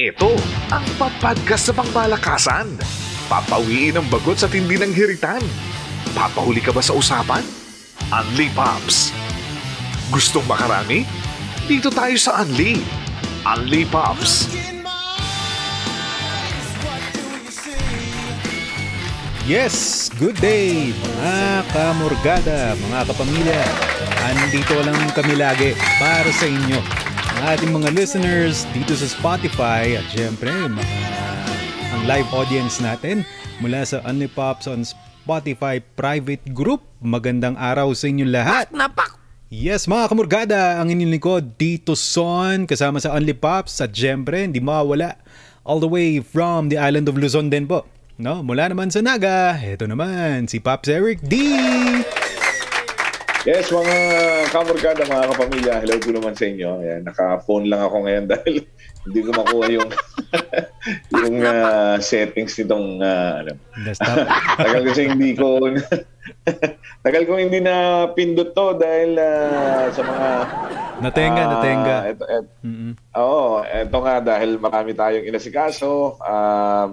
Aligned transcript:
Ito 0.00 0.32
ang 0.72 0.80
papadgas 0.96 1.68
sa 1.68 1.76
pangmalakasan. 1.76 2.72
Papawiin 3.28 4.00
ang 4.00 4.08
bagot 4.08 4.40
sa 4.40 4.48
tindi 4.48 4.80
ng 4.80 4.96
hiritan. 4.96 5.44
Papahuli 6.16 6.64
ka 6.64 6.72
ba 6.72 6.80
sa 6.80 6.96
usapan? 6.96 7.44
Unli 8.08 8.48
Pops. 8.56 9.12
Gustong 10.08 10.48
makarami? 10.48 11.04
Dito 11.68 11.92
tayo 11.92 12.16
sa 12.16 12.40
Unli. 12.40 12.80
Unli 13.44 13.84
Pops. 13.92 14.48
Yes, 19.44 20.08
good 20.16 20.40
day 20.40 20.96
mga 20.96 21.68
kamorgada, 21.76 22.72
mga 22.72 23.00
kapamilya. 23.04 23.62
Andito 24.32 24.80
lang 24.80 24.96
kami 25.12 25.36
lagi 25.36 25.76
para 26.00 26.32
sa 26.32 26.48
inyo. 26.48 27.09
Ating 27.40 27.72
mga 27.72 27.88
listeners 27.96 28.68
dito 28.76 28.92
sa 28.92 29.08
Spotify 29.08 29.96
at 29.96 30.04
syempre 30.12 30.52
mga 30.52 30.84
ang 31.96 32.02
live 32.04 32.28
audience 32.36 32.84
natin 32.84 33.24
mula 33.64 33.80
sa 33.80 34.04
Only 34.04 34.28
Pops 34.28 34.68
on 34.68 34.84
Spotify 34.84 35.80
private 35.80 36.44
group. 36.52 36.84
Magandang 37.00 37.56
araw 37.56 37.96
sa 37.96 38.12
inyo 38.12 38.28
lahat. 38.28 38.68
Napak! 38.76 39.16
Yes, 39.48 39.88
mga 39.88 40.12
kamurgada, 40.12 40.84
ang 40.84 40.92
inyong 40.92 41.16
likod, 41.16 41.56
Tito 41.56 41.96
Son, 41.96 42.68
kasama 42.68 43.00
sa 43.00 43.16
Only 43.16 43.32
Pops 43.32 43.80
at 43.80 43.96
syempre, 43.96 44.44
hindi 44.44 44.60
mawala 44.60 45.16
all 45.64 45.80
the 45.80 45.88
way 45.88 46.20
from 46.20 46.68
the 46.68 46.76
island 46.76 47.08
of 47.08 47.16
Luzon 47.16 47.48
din 47.48 47.64
po. 47.64 47.88
No, 48.20 48.44
mula 48.44 48.68
naman 48.68 48.92
sa 48.92 49.00
Naga, 49.00 49.56
ito 49.56 49.88
naman 49.88 50.44
si 50.44 50.60
Pops 50.60 50.92
Eric 50.92 51.24
D. 51.24 51.40
Yes, 53.40 53.72
mga 53.72 53.96
kamorgada, 54.52 55.08
mga 55.08 55.32
kapamilya, 55.32 55.74
hello 55.80 55.96
po 55.96 56.12
naman 56.12 56.36
sa 56.36 56.44
inyo. 56.44 56.84
Ayan, 56.84 57.08
naka-phone 57.08 57.72
lang 57.72 57.80
ako 57.80 58.04
ngayon 58.04 58.24
dahil 58.36 58.54
hindi 59.08 59.20
ko 59.24 59.30
makuha 59.32 59.66
yung 59.72 59.90
yung 61.24 61.36
uh, 61.40 61.96
settings 62.04 62.52
nitong 62.60 63.00
uh, 63.00 63.40
ano. 63.40 63.56
Desktop. 63.80 64.28
tagal 64.60 64.82
kasi 64.92 65.08
hindi 65.08 65.32
ko 65.32 65.56
tagal 67.00 67.24
ko 67.24 67.40
hindi 67.40 67.64
na 67.64 68.04
pindot 68.12 68.52
to 68.52 68.76
dahil 68.76 69.16
uh, 69.16 69.88
sa 69.88 70.02
mga 70.04 70.28
Natenga, 71.00 71.40
ah, 71.40 71.50
natenga. 71.56 71.96
Ito, 72.12 72.24
et. 72.28 72.46
Oo, 73.16 73.64
ito 73.64 73.98
nga 74.04 74.20
dahil 74.20 74.60
marami 74.60 74.92
tayong 74.92 75.24
inasikaso 75.24 76.20
uh, 76.20 76.92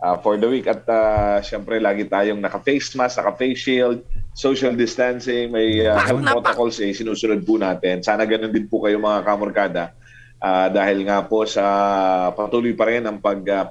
uh, 0.00 0.16
for 0.24 0.40
the 0.40 0.48
week 0.48 0.64
at 0.64 0.88
uh, 0.88 1.36
syempre 1.44 1.76
lagi 1.76 2.08
tayong 2.08 2.40
naka-face 2.40 2.96
mask, 2.96 3.20
naka-face 3.20 3.60
shield, 3.60 4.00
social 4.36 4.76
distancing, 4.76 5.48
may 5.48 5.80
uh, 5.80 5.96
health 5.96 6.20
protocols 6.28 6.76
eh, 6.84 6.92
sinusunod 6.92 7.40
po 7.40 7.56
natin. 7.56 8.04
Sana 8.04 8.28
ganun 8.28 8.52
din 8.52 8.68
po 8.68 8.84
kayo 8.84 9.00
mga 9.00 9.24
kamorkada 9.24 9.96
uh, 10.44 10.68
dahil 10.68 11.08
nga 11.08 11.24
po 11.24 11.48
sa 11.48 11.64
patuloy 12.36 12.76
pa 12.76 12.84
rin 12.92 13.08
ang 13.08 13.16
pag 13.16 13.40
uh, 13.48 13.64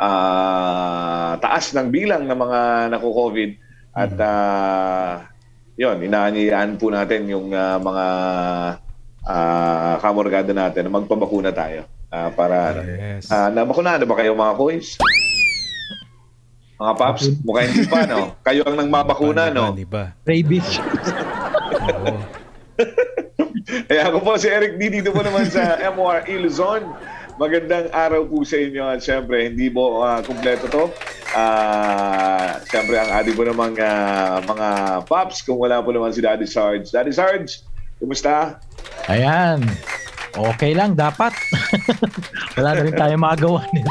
uh, 0.00 1.36
taas 1.36 1.76
ng 1.76 1.92
bilang 1.92 2.24
ng 2.24 2.32
mga 2.32 2.60
naku-COVID 2.96 3.50
at 3.92 4.16
uh, 4.16 5.12
yun, 5.76 6.00
inaanyayaan 6.00 6.80
po 6.80 6.88
natin 6.88 7.28
yung 7.28 7.52
uh, 7.52 7.76
mga 7.76 8.06
uh, 9.20 9.94
kamorgada 10.00 10.52
natin 10.56 10.88
na 10.88 10.96
magpabakuna 10.96 11.52
tayo 11.52 11.84
uh, 12.08 12.32
para 12.32 12.72
Yes. 12.80 13.28
uh, 13.28 13.52
nabakuna 13.52 14.00
na 14.00 14.08
ba 14.08 14.16
kayo 14.16 14.32
mga 14.32 14.56
koys? 14.56 14.96
Mga 16.76 16.92
paps, 17.00 17.22
mukhang 17.40 17.72
hindi 17.72 17.88
pa, 17.88 18.04
no? 18.04 18.32
Kayo 18.46 18.60
ang 18.68 18.76
nang 18.76 18.92
mabakuna, 18.92 19.48
no? 19.48 19.72
Di 19.72 19.88
ba? 19.88 20.12
Rabies. 20.28 20.80
Oo. 21.92 22.20
Eh 23.66 23.98
ako 23.98 24.22
po 24.22 24.38
si 24.38 24.46
Eric 24.46 24.78
D. 24.78 24.86
Dito 24.86 25.10
po 25.10 25.26
naman 25.26 25.50
sa 25.50 25.74
MORE 25.96 26.22
Luzon. 26.38 26.86
Magandang 27.36 27.90
araw 27.90 28.22
po 28.24 28.46
sa 28.46 28.62
inyo 28.62 28.84
at 28.86 29.02
syempre 29.02 29.50
hindi 29.50 29.66
po 29.68 30.06
uh, 30.06 30.22
kumpleto 30.22 30.70
to. 30.70 30.84
Ah, 31.34 32.62
syempre 32.70 32.96
ang 32.96 33.10
adi 33.10 33.34
po 33.34 33.42
namang 33.42 33.74
ah, 33.82 34.38
mga 34.40 34.68
paps 35.04 35.42
kung 35.42 35.58
wala 35.58 35.82
po 35.82 35.90
naman 35.90 36.14
si 36.14 36.22
Daddy 36.22 36.46
Sarge. 36.46 36.88
Daddy 36.94 37.10
Sarge, 37.10 37.60
kumusta? 37.98 38.62
Ayan. 39.10 39.66
Okay 40.32 40.72
lang, 40.72 40.94
dapat. 40.94 41.34
Wala 42.56 42.76
na 42.76 42.82
rin 42.86 42.96
tayo 42.96 43.16
magawa 43.18 43.66
nito. 43.72 43.90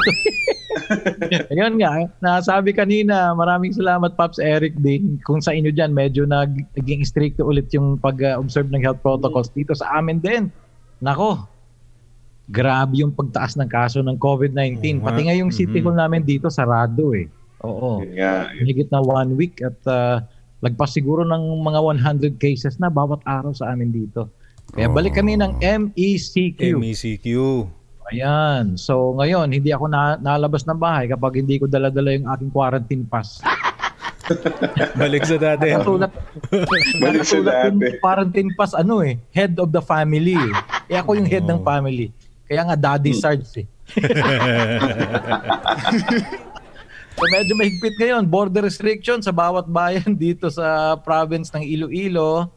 Ayun 1.51 1.77
nga, 1.77 1.91
nasabi 2.19 2.71
kanina, 2.71 3.33
maraming 3.33 3.71
salamat 3.71 4.13
Pops 4.13 4.37
Eric 4.37 4.77
din. 4.79 5.17
Kung 5.23 5.39
sa 5.39 5.51
inyo 5.51 5.69
dyan, 5.69 5.91
medyo 5.91 6.23
nag, 6.23 6.53
naging 6.75 7.03
stricto 7.03 7.43
ulit 7.43 7.69
yung 7.71 7.97
pag-observe 7.97 8.69
ng 8.69 8.81
health 8.81 9.01
protocols. 9.01 9.49
Dito 9.49 9.73
sa 9.73 9.97
amin 9.97 10.19
din, 10.19 10.49
nako, 10.99 11.45
grabe 12.45 13.01
yung 13.01 13.11
pagtaas 13.11 13.57
ng 13.57 13.69
kaso 13.69 14.05
ng 14.05 14.17
COVID-19. 14.17 15.01
Oo 15.01 15.01
nga. 15.01 15.05
Pati 15.09 15.21
nga 15.25 15.35
yung 15.35 15.49
city 15.49 15.81
Mhm. 15.81 15.85
hall 15.85 15.97
namin 15.97 16.21
dito, 16.21 16.47
sarado 16.47 17.13
eh. 17.17 17.25
Oo. 17.65 18.05
Higit 18.61 18.93
na 18.93 19.01
one 19.01 19.33
week 19.33 19.57
at 19.65 19.77
uh, 19.89 20.21
lagpas 20.61 20.93
siguro 20.93 21.25
ng 21.25 21.61
mga 21.61 21.79
100 21.81 22.37
cases 22.37 22.77
na 22.77 22.89
bawat 22.89 23.21
araw 23.25 23.53
sa 23.53 23.73
amin 23.73 23.89
dito. 23.89 24.29
Kaya 24.73 24.89
balik 24.89 25.13
kami 25.13 25.37
ng 25.37 25.61
MECQ. 25.61 26.77
MECQ. 26.77 27.25
Ayan. 28.13 28.77
So 28.77 29.17
ngayon, 29.17 29.49
hindi 29.49 29.73
ako 29.73 29.89
na, 29.89 30.17
nalabas 30.21 30.61
ng 30.69 30.77
bahay 30.77 31.09
kapag 31.09 31.41
hindi 31.41 31.57
ko 31.57 31.65
dala-dala 31.65 32.13
yung 32.13 32.29
aking 32.29 32.51
quarantine 32.53 33.05
pass. 33.05 33.41
Balik 35.01 35.25
sa 35.25 35.37
dati. 35.37 35.73
Nakasulat, 35.73 36.11
Balik 36.49 36.85
sa 36.85 36.97
nakasulat 37.01 37.55
yung 37.69 37.79
dati. 37.81 37.97
quarantine 38.01 38.51
pass, 38.53 38.73
ano 38.73 39.01
eh, 39.01 39.17
head 39.33 39.57
of 39.57 39.73
the 39.73 39.81
family. 39.81 40.37
Eh, 40.37 40.53
eh 40.93 40.97
ako 41.01 41.17
yung 41.17 41.29
head 41.29 41.45
ng 41.45 41.61
Oo. 41.61 41.65
family. 41.65 42.13
Kaya 42.45 42.61
nga 42.61 42.77
daddy 42.77 43.13
sarge 43.13 43.65
eh. 43.65 43.67
So 47.15 47.23
medyo 47.31 47.55
mahigpit 47.55 47.95
ngayon. 47.95 48.27
Border 48.27 48.67
restriction 48.67 49.23
sa 49.23 49.31
bawat 49.31 49.71
bayan 49.71 50.11
dito 50.19 50.51
sa 50.51 50.99
province 50.99 51.47
ng 51.55 51.63
Iloilo. 51.63 52.51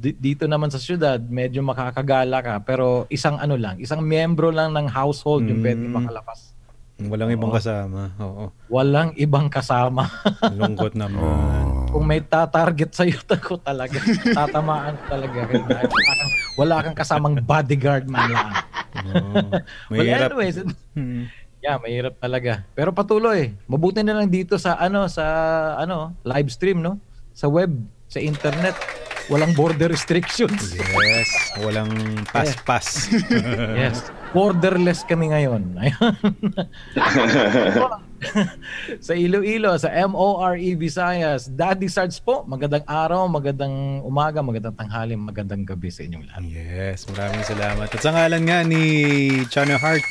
Di- 0.00 0.16
Dito 0.16 0.48
naman 0.48 0.72
sa 0.72 0.80
syudad, 0.80 1.20
medyo 1.20 1.60
makakagala 1.60 2.40
ka. 2.40 2.54
Pero 2.60 3.04
isang 3.06 3.36
ano 3.36 3.52
lang, 3.54 3.76
isang 3.76 4.00
membro 4.00 4.48
lang 4.48 4.72
ng 4.72 4.88
household 4.88 5.44
yung 5.44 5.60
pwede 5.60 5.84
Mm. 5.84 5.92
makalabas. 5.92 6.56
Walang 6.98 7.32
ibang 7.32 7.48
kasama. 7.50 8.12
Oo. 8.18 8.44
Walang 8.66 9.12
ibang 9.14 9.48
kasama. 9.48 10.04
Lungkot 10.56 10.92
naman. 10.92 11.88
Kung 11.88 12.04
may 12.04 12.20
tatarget 12.20 12.92
sa'yo, 12.92 13.20
tako 13.30 13.56
talaga. 13.56 14.00
Tatamaan 14.26 14.96
talaga. 15.04 15.48
Wala 15.48 15.80
kang, 16.10 16.32
wala 16.56 16.74
kang 16.80 16.96
kasamang 16.96 17.36
bodyguard 17.38 18.04
man 18.04 18.24
lang. 18.26 18.48
Oo. 19.06 19.32
Well, 19.88 20.00
Mahirap. 20.02 20.28
anyways, 20.30 20.56
Hmm. 20.92 21.28
Yeah, 21.60 21.76
mahirap 21.76 22.16
talaga. 22.16 22.64
Pero 22.72 22.88
patuloy. 22.90 23.52
Mabuti 23.64 24.00
na 24.00 24.12
lang 24.14 24.28
dito 24.28 24.56
sa 24.56 24.76
ano 24.76 25.04
sa 25.06 25.24
ano, 25.76 26.16
live 26.22 26.48
stream 26.48 26.80
no. 26.80 26.96
Sa 27.32 27.48
web, 27.48 27.68
sa 28.08 28.16
internet, 28.16 28.72
walang 29.30 29.54
border 29.54 29.86
restrictions. 29.86 30.74
Yes. 30.74 31.30
Walang 31.62 31.94
pass-pass. 32.34 33.14
yes. 33.80 34.10
Borderless 34.34 35.06
kami 35.06 35.30
ngayon. 35.30 35.70
Sa 39.00 39.16
Iloilo, 39.16 39.80
sa 39.80 39.88
MORE 40.04 40.76
Visayas, 40.76 41.48
Daddy 41.48 41.88
Sarge 41.88 42.20
po, 42.20 42.44
magandang 42.44 42.84
araw, 42.84 43.24
magandang 43.32 44.04
umaga, 44.04 44.44
magandang 44.44 44.76
tanghali, 44.76 45.16
magandang 45.16 45.64
gabi 45.64 45.88
sa 45.88 46.04
inyong 46.04 46.28
lahat. 46.28 46.44
Yes, 46.44 47.08
maraming 47.08 47.40
salamat. 47.48 47.88
At 47.88 48.02
sa 48.04 48.12
ngalan 48.12 48.44
nga 48.44 48.60
ni 48.60 48.84
Chana 49.48 49.80
Hart, 49.80 50.04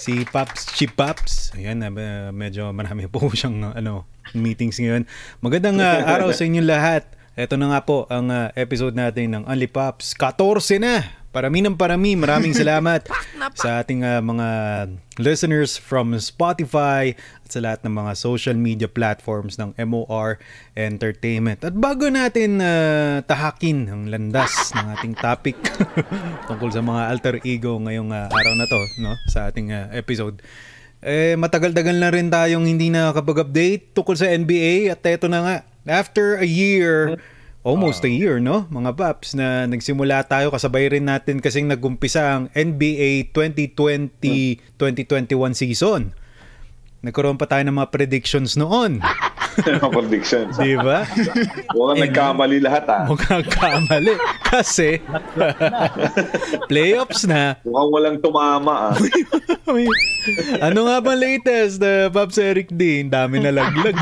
si 0.00 0.24
Pops 0.24 0.72
Chip 0.72 0.96
Pops. 0.96 1.52
Ayan, 1.52 1.84
uh, 1.84 2.32
medyo 2.32 2.72
marami 2.72 3.04
po 3.12 3.28
siyang 3.36 3.60
uh, 3.60 3.76
ano, 3.76 4.08
meetings 4.32 4.80
ngayon. 4.80 5.04
Magandang 5.44 5.76
uh, 5.84 6.08
araw 6.08 6.32
sa 6.32 6.48
inyo 6.48 6.64
lahat. 6.64 7.19
Ito 7.40 7.56
na 7.56 7.72
nga 7.72 7.80
po 7.80 8.04
ang 8.12 8.28
uh, 8.28 8.52
episode 8.52 8.92
natin 8.92 9.32
ng 9.32 9.48
Only 9.48 9.64
Pops. 9.64 10.12
14 10.12 10.76
na! 10.76 11.08
Parami 11.32 11.64
ng 11.64 11.72
parami. 11.72 12.12
Maraming 12.12 12.52
salamat 12.60 13.08
sa 13.56 13.80
ating 13.80 14.04
uh, 14.04 14.20
mga 14.20 14.48
listeners 15.16 15.80
from 15.80 16.12
Spotify 16.20 17.16
at 17.16 17.48
sa 17.48 17.64
lahat 17.64 17.80
ng 17.88 17.96
mga 17.96 18.12
social 18.12 18.52
media 18.60 18.92
platforms 18.92 19.56
ng 19.56 19.72
MOR 19.88 20.36
Entertainment. 20.76 21.64
At 21.64 21.72
bago 21.72 22.12
natin 22.12 22.60
uh, 22.60 23.24
tahakin 23.24 23.88
ang 23.88 24.12
landas 24.12 24.76
ng 24.76 25.00
ating 25.00 25.16
topic 25.16 25.56
tungkol 26.52 26.68
sa 26.68 26.84
mga 26.84 27.08
alter 27.08 27.40
ego 27.48 27.80
ngayong 27.80 28.12
uh, 28.12 28.28
araw 28.28 28.52
na 28.52 28.68
to 28.68 28.80
no 29.00 29.16
sa 29.32 29.48
ating 29.48 29.72
uh, 29.72 29.88
episode. 29.96 30.44
Eh 31.00 31.40
matagal-tagal 31.40 31.96
na 31.96 32.12
rin 32.12 32.28
tayong 32.28 32.68
hindi 32.68 32.92
nakakapag-update 32.92 33.96
tungkol 33.96 34.12
sa 34.12 34.28
NBA 34.28 34.92
at 34.92 35.00
eto 35.08 35.24
na 35.24 35.40
nga 35.40 35.69
after 35.86 36.36
a 36.36 36.46
year 36.46 37.16
Almost 37.60 38.08
a 38.08 38.08
year, 38.08 38.40
no? 38.40 38.64
Mga 38.72 38.96
paps 38.96 39.36
na 39.36 39.68
nagsimula 39.68 40.24
tayo 40.24 40.48
kasabay 40.48 40.96
rin 40.96 41.04
natin 41.04 41.44
kasing 41.44 41.68
nagumpisa 41.68 42.40
ang 42.40 42.48
NBA 42.56 43.36
2020-2021 43.36 44.88
season. 45.52 46.16
Nagkaroon 47.04 47.36
pa 47.36 47.44
tayo 47.44 47.60
ng 47.68 47.76
mga 47.76 47.92
predictions 47.92 48.56
noon. 48.56 49.04
ng 49.60 49.92
predictions. 49.92 50.56
Di 50.56 50.72
ba? 50.80 51.04
Mukhang 51.76 52.00
nagkamali 52.00 52.64
lahat 52.64 52.88
ah. 52.88 53.04
Mukhang 53.04 53.44
kamali. 53.44 54.16
Kasi, 54.40 54.96
playoffs 56.72 57.28
na. 57.28 57.60
Mukhang 57.60 57.90
walang 57.92 58.24
tumama 58.24 58.88
ah. 58.88 58.96
ano 60.64 60.88
nga 60.88 60.96
ba 61.04 61.12
latest, 61.12 61.76
uh, 61.84 62.08
Pops 62.08 62.40
Eric 62.40 62.72
D? 62.72 63.04
Dami 63.04 63.36
na 63.36 63.52
laglag. 63.52 64.00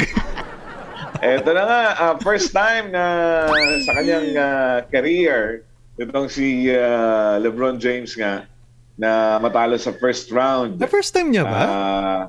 Eto 1.18 1.50
na 1.50 1.62
nga, 1.62 1.80
uh, 1.96 2.14
first 2.18 2.50
time 2.50 2.90
na 2.90 3.04
sa 3.82 3.92
kanyang 3.92 4.28
uh, 4.32 4.76
career, 4.86 5.66
itong 5.96 6.30
si 6.30 6.70
uh, 6.70 7.38
LeBron 7.38 7.76
James 7.76 8.14
nga, 8.14 8.46
na 8.94 9.38
matalo 9.38 9.74
sa 9.74 9.90
first 9.92 10.30
round. 10.30 10.78
The 10.78 10.86
first 10.86 11.10
time 11.10 11.30
niya 11.30 11.42
ba? 11.42 11.60
Uh, 11.60 12.20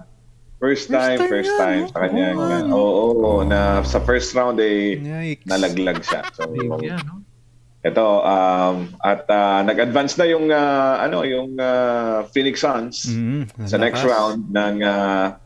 first 0.57 0.89
time, 0.89 1.17
First 1.17 1.21
time 1.21 1.31
first 1.31 1.49
yan, 1.49 1.59
time, 1.59 1.79
no? 1.79 1.89
sa 1.89 1.99
kanyang, 2.03 2.35
Oo, 2.35 2.43
uh, 2.43 2.57
ano? 2.59 2.73
oo, 2.73 3.05
oo, 3.15 3.41
na 3.41 3.59
sa 3.81 3.97
first 3.99 4.33
round 4.33 4.57
eh, 4.59 4.97
Yikes. 4.97 5.45
nalaglag 5.45 6.01
siya. 6.01 6.21
So, 6.35 6.49
Yeah, 6.81 6.99
no? 7.05 7.23
ito, 7.79 8.05
um, 8.21 8.75
at 8.99 9.23
uh, 9.25 9.63
nag-advance 9.63 10.19
na 10.19 10.27
yung, 10.27 10.51
uh, 10.51 10.99
ano, 10.99 11.23
yung 11.23 11.55
uh, 11.55 12.27
Phoenix 12.27 12.59
Suns 12.59 13.07
Mm, 13.07 13.47
sa 13.63 13.79
next 13.79 14.03
round 14.03 14.51
ng 14.51 14.75
uh, 14.83 15.39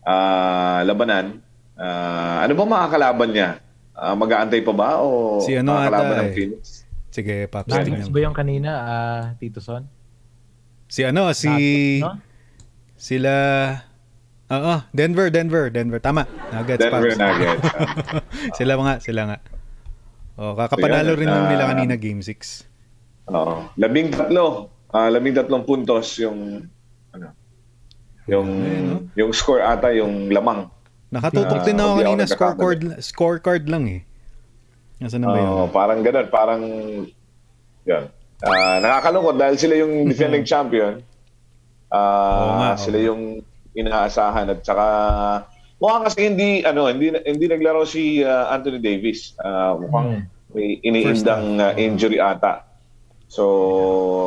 uh, 0.00 0.80
labanan. 0.80 1.43
Uh, 1.74 2.36
ano 2.46 2.52
ba 2.54 2.64
makakalaban 2.66 3.30
niya? 3.34 3.50
Uh, 3.94 4.14
mag-aantay 4.18 4.62
pa 4.62 4.72
ba 4.74 4.98
o 4.98 5.38
Si 5.42 5.54
ano 5.54 5.74
makakalaban 5.74 6.10
ata 6.10 6.18
ng 6.18 6.30
eh. 6.30 6.34
Phoenix? 6.34 6.62
Sige, 7.14 7.46
Pops. 7.46 7.70
Tingnan 7.70 8.10
ba 8.10 8.18
yung 8.26 8.34
kanina, 8.34 8.70
ah, 8.74 9.22
Tito 9.38 9.62
Son? 9.62 9.86
Si 10.90 11.06
ano, 11.06 11.30
si... 11.30 11.50
No? 12.02 12.18
Sila... 12.98 13.34
Oo, 14.50 14.74
Denver, 14.90 15.30
Denver, 15.30 15.70
Denver. 15.70 16.02
Tama. 16.02 16.26
Nuggets, 16.50 16.82
Denver 16.82 17.14
Pops. 17.14 17.22
Nuggets. 17.22 17.64
sila 18.58 18.72
nga, 18.82 18.94
sila 18.98 19.22
nga. 19.30 19.38
Oh, 20.34 20.58
kakapanalo 20.58 21.14
So, 21.14 21.14
yun, 21.14 21.20
rin 21.22 21.30
lang 21.30 21.46
nila 21.54 21.64
kanina 21.70 21.94
game 21.94 22.18
6. 22.18 23.30
Oo. 23.30 23.70
Labing 23.78 24.10
tatlo. 24.10 24.74
Ah, 24.90 25.06
labing 25.06 25.38
tatlong 25.38 25.62
puntos 25.62 26.18
yung 26.18 26.66
ano, 27.14 27.30
yung 28.26 28.48
Ayun, 28.50 28.82
no? 28.90 28.98
yung 29.14 29.30
score 29.30 29.62
ata 29.62 29.94
yung 29.94 30.30
lamang. 30.34 30.66
Nakatutok 31.14 31.62
Ah, 31.62 31.64
din 31.64 31.78
ako 31.78 31.92
kanina 31.94 32.24
scorecard 32.26 32.80
scorecard 32.98 33.64
lang 33.70 33.84
eh. 33.86 34.00
Nasaan 34.98 35.22
na 35.22 35.30
ba 35.30 35.38
yun? 35.38 35.46
Oo, 35.46 35.64
parang 35.70 36.00
ganun, 36.02 36.26
parang 36.26 36.62
yun. 37.86 38.04
Ah, 38.42 38.82
nakakalungkot 38.82 39.36
dahil 39.38 39.54
sila 39.54 39.74
yung 39.78 40.04
defending 40.10 40.42
champion. 40.42 40.98
Ah, 41.86 42.42
Oo 42.42 42.52
nga, 42.58 42.70
sila 42.74 42.98
yung 42.98 43.22
inaasahan 43.74 44.50
at 44.50 44.60
saka 44.62 44.86
mukhang 45.78 46.04
kasi 46.06 46.18
hindi 46.26 46.62
ano, 46.62 46.90
hindi 46.90 47.14
hindi 47.14 47.46
naglaro 47.46 47.86
si 47.86 48.18
ah, 48.20 48.50
Anthony 48.50 48.82
Davis. 48.82 49.38
Ah, 49.38 49.78
mukhang 49.78 50.26
may 50.50 50.82
iniindang 50.82 51.62
ah, 51.62 51.72
injury 51.74 52.18
ata. 52.18 52.66
So, 53.30 53.44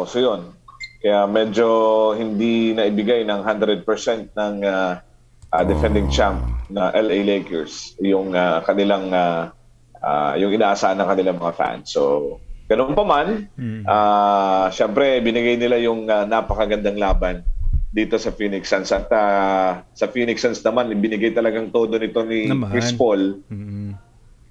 so 0.08 0.18
yun. 0.18 0.56
Kaya 0.98 1.28
medyo 1.28 1.68
hindi 2.16 2.72
naibigay 2.72 3.24
ng 3.24 3.44
100% 3.44 3.84
ng 4.32 4.56
ah, 4.64 5.04
ah, 5.50 5.64
defending 5.64 6.08
champ 6.08 6.40
na 6.68 6.92
LA 6.92 7.24
Lakers 7.24 7.96
yung 7.98 8.32
ah, 8.32 8.60
kanilang 8.62 9.10
ah, 9.10 9.52
ah, 9.98 10.34
yung 10.36 10.52
inaasahan 10.52 10.96
ng 10.96 11.08
kanilang 11.08 11.38
mga 11.38 11.54
fans. 11.54 11.90
So, 11.90 12.38
ganun 12.66 12.94
pa 12.94 13.04
man, 13.04 13.48
Mm. 13.56 13.84
ah 13.84 14.68
syempre 14.70 15.20
binigay 15.20 15.56
nila 15.56 15.80
yung 15.80 16.04
ah, 16.06 16.24
napakagandang 16.24 16.98
laban 16.98 17.48
dito 17.88 18.20
sa 18.20 18.30
Phoenix 18.30 18.68
Suns 18.68 18.92
at 18.92 19.08
ah, 19.10 19.88
sa 19.92 20.06
Phoenix 20.06 20.44
Suns 20.44 20.60
naman 20.60 20.92
binigay 20.94 21.32
talagang 21.32 21.72
todo 21.72 21.96
nito 21.96 22.20
ni 22.22 22.46
Naman. 22.46 22.68
Chris 22.70 22.92
Paul 22.92 23.40
Mm. 23.48 23.96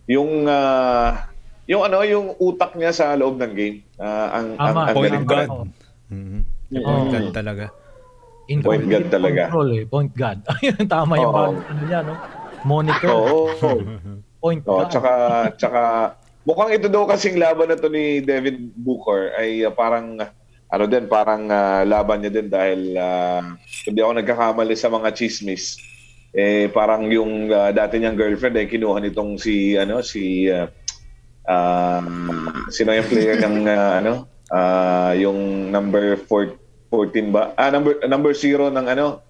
yung 0.08 0.30
ah, 0.46 1.28
yung 1.66 1.82
ano 1.82 2.00
yung 2.02 2.32
utak 2.38 2.72
niya 2.72 2.90
sa 2.90 3.12
loob 3.12 3.36
ng 3.36 3.52
game 3.52 3.76
Ah, 3.96 4.28
ang 4.34 4.46
ang, 4.54 4.68
Tama, 4.70 4.80
ang 4.86 4.94
Point 4.94 5.24
guard. 5.24 5.48
Oo. 5.50 5.64
Mm. 6.08 6.40
Mm. 6.68 6.82
Point 6.82 7.08
guard 7.10 7.28
talaga. 7.32 7.64
In 8.46 8.62
Point 8.62 8.86
guard 8.86 9.10
talaga. 9.10 9.50
Control, 9.50 9.70
eh. 9.74 9.84
Point 9.84 10.12
guard. 10.14 10.38
Ayun, 10.62 10.86
tama 10.86 11.18
yung 11.18 11.30
Oo. 11.30 11.36
bagong 11.36 11.62
ano 11.66 11.80
niya, 11.82 12.00
no? 12.02 12.14
Moniker. 12.62 13.08
Oo. 13.10 13.40
Point 14.42 14.62
Oh, 14.64 14.78
guard. 14.82 14.90
tsaka 14.94 15.12
tsaka 15.58 15.80
mukhang 16.46 16.70
ito 16.72 16.86
daw 16.86 17.02
kasing 17.04 17.36
laban 17.36 17.66
na 17.66 17.76
to 17.76 17.90
ni 17.90 18.22
Devin 18.22 18.70
Booker 18.78 19.34
ay 19.34 19.66
ah, 19.66 19.74
parang 19.74 20.22
ano 20.66 20.84
din 20.86 21.10
parang 21.10 21.50
ah, 21.50 21.82
laban 21.82 22.22
niya 22.22 22.30
din 22.30 22.46
dahil 22.46 22.94
uh, 22.94 23.42
hindi 23.82 23.98
ako 23.98 24.12
nagkakamali 24.14 24.74
sa 24.78 24.86
mga 24.86 25.10
chismis 25.10 25.82
eh 26.30 26.70
parang 26.70 27.10
yung 27.10 27.50
ah, 27.50 27.74
dati 27.74 27.98
niyang 27.98 28.14
girlfriend 28.14 28.54
ay 28.54 28.70
kinuha 28.70 29.02
nitong 29.02 29.34
si 29.34 29.74
ano 29.74 29.98
si 29.98 30.46
ah, 30.46 30.70
um, 31.46 32.06
sino 32.68 32.94
yung 32.94 33.08
player 33.10 33.38
ng 33.40 33.56
ah, 33.66 33.92
ano 33.98 34.12
ah, 34.50 35.10
yung 35.18 35.70
number 35.70 36.14
4, 36.14 36.54
14 36.90 37.34
ba? 37.34 37.54
Ah 37.58 37.70
number 37.70 37.98
number 38.06 38.32
0 38.32 38.70
ng 38.72 38.86
ano 38.86 39.20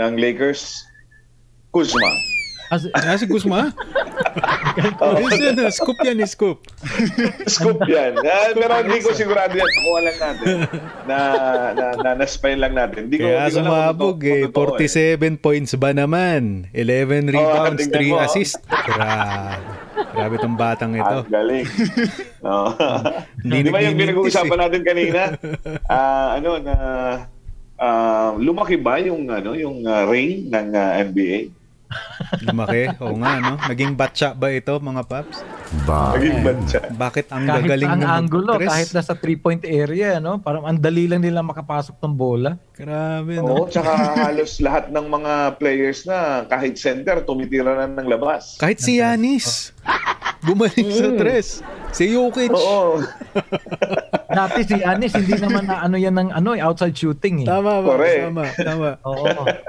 ng 0.00 0.12
Lakers? 0.16 0.84
Kuzma 1.72 2.32
As, 2.72 2.88
Ah, 2.96 3.20
si 3.20 3.28
Guzma? 3.28 3.68
Yan, 4.80 5.60
ah. 5.60 5.68
scoop 5.68 6.00
yan, 6.00 6.24
eh, 6.24 6.24
scoop. 6.24 6.64
Scoop 7.44 7.84
yan. 7.84 8.16
Ah, 8.24 8.48
pero 8.56 8.80
hindi 8.80 9.04
ko 9.04 9.12
sigurado 9.12 9.52
yan. 9.52 9.68
Nakuha 9.68 9.98
lang 10.00 10.16
natin. 10.16 10.46
Na, 11.04 11.18
na, 11.76 11.86
na, 12.00 12.10
na-spy 12.16 12.56
lang 12.56 12.72
natin. 12.72 13.12
Hindi 13.12 13.20
ko, 13.20 13.28
Kaya 13.28 13.44
hindi 13.44 13.60
sumabog 13.60 14.18
eh. 14.24 14.48
kung 14.48 14.56
totoo 14.56 14.80
47 14.80 15.36
points 15.36 15.76
ba 15.76 15.92
naman? 15.92 16.64
11 16.72 17.28
rebounds, 17.28 17.84
tingnan 17.84 18.08
3 18.08 18.08
mo, 18.08 18.16
ah. 18.16 18.24
assists. 18.24 18.56
Grabe. 18.64 19.60
Grabe 20.16 20.34
tong 20.40 20.56
batang 20.56 20.96
ito. 20.96 21.18
Ang 21.24 21.28
galing. 21.28 21.66
No. 22.40 22.72
Di 23.44 23.68
ba 23.68 23.84
yung 23.84 24.00
pinag-uusapan 24.00 24.56
eh. 24.56 24.62
natin 24.64 24.80
kanina? 24.80 25.20
Ah, 25.92 26.40
ano 26.40 26.56
na 26.56 26.74
ah, 27.76 28.32
lumaki 28.40 28.80
ba 28.80 28.96
yung 28.96 29.28
ano 29.28 29.52
yung 29.52 29.84
ah, 29.84 30.08
ring 30.08 30.48
ng 30.48 30.68
ah, 30.72 30.96
NBA? 31.04 31.61
Lumaki. 32.44 32.92
Oo 33.02 33.16
nga, 33.20 33.32
no? 33.38 33.54
Naging 33.68 33.92
batcha 33.94 34.32
ba 34.32 34.48
ito, 34.52 34.72
mga 34.78 35.02
paps? 35.04 35.44
Naging 35.88 36.38
bad 36.44 36.58
siya. 36.68 36.82
Bakit 36.92 37.26
ang 37.32 37.44
kahit 37.48 37.64
gagaling 37.64 37.90
ang 37.90 38.00
na 38.00 38.08
angulo, 38.20 38.50
mag-tres? 38.56 38.68
kahit 38.68 38.88
nasa 38.92 39.12
three-point 39.16 39.62
area, 39.64 40.20
no? 40.20 40.38
Parang 40.38 40.68
ang 40.68 40.78
dali 40.78 41.08
lang 41.08 41.24
nila 41.24 41.40
makapasok 41.40 41.96
ng 42.00 42.14
bola. 42.14 42.60
Grabe, 42.76 43.40
Oo, 43.40 43.64
no? 43.64 43.70
tsaka 43.70 43.92
halos 44.28 44.60
lahat 44.60 44.92
ng 44.92 45.06
mga 45.08 45.32
players 45.56 46.04
na 46.04 46.44
kahit 46.48 46.76
center 46.76 47.24
tumitira 47.24 47.72
na 47.72 47.86
ng 47.88 48.08
labas. 48.08 48.56
Kahit 48.60 48.80
si 48.80 49.00
Yanis. 49.00 49.72
Gumaling 50.42 50.90
sa 50.90 51.08
tres. 51.14 51.46
Si 51.94 52.10
Jokic. 52.10 52.50
Mm. 52.50 52.58
Oo. 52.58 52.98
Dati 54.38 54.60
si 54.66 54.80
Anis, 54.82 55.14
hindi 55.14 55.38
naman 55.38 55.70
na 55.70 55.84
ano 55.86 55.94
yan 55.94 56.18
ng 56.18 56.30
ano, 56.34 56.56
eh, 56.56 56.64
outside 56.64 56.96
shooting 56.96 57.44
eh. 57.44 57.46
Tama 57.46 57.84
ba? 57.84 57.90
Correct. 57.94 58.22
Tama. 58.26 58.44
Tama. 58.58 58.88
Oo. 59.06 59.26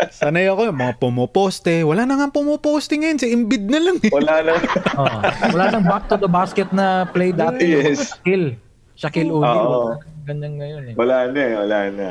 Sanay 0.10 0.50
ako, 0.50 0.72
yung 0.72 0.80
mga 0.80 0.94
pumuposte. 0.98 1.86
Wala 1.86 2.10
na 2.10 2.18
nga 2.18 2.28
pumuposte 2.34 2.98
ngayon. 2.98 3.20
Si 3.22 3.28
Embiid 3.30 3.70
na 3.70 3.80
lang. 3.84 3.98
Eh. 4.02 4.10
Wala 4.10 4.36
na. 4.42 4.54
Oo. 5.04 5.20
Wala 5.54 5.64
nang 5.78 5.86
back 5.86 6.10
to 6.10 6.16
the 6.18 6.32
basket 6.32 6.70
na 6.74 7.06
play 7.12 7.30
dati. 7.30 7.70
Yes. 7.70 8.18
Shaquille. 8.18 8.58
Shaquille 8.98 9.30
O'Neal. 9.30 9.68
Oo. 9.70 9.92
Ganyan 10.24 10.54
ngayon 10.58 10.84
eh. 10.90 10.94
Wala 10.96 11.28
na 11.28 11.40
eh, 11.44 11.54
wala 11.60 11.80
na. 11.92 12.08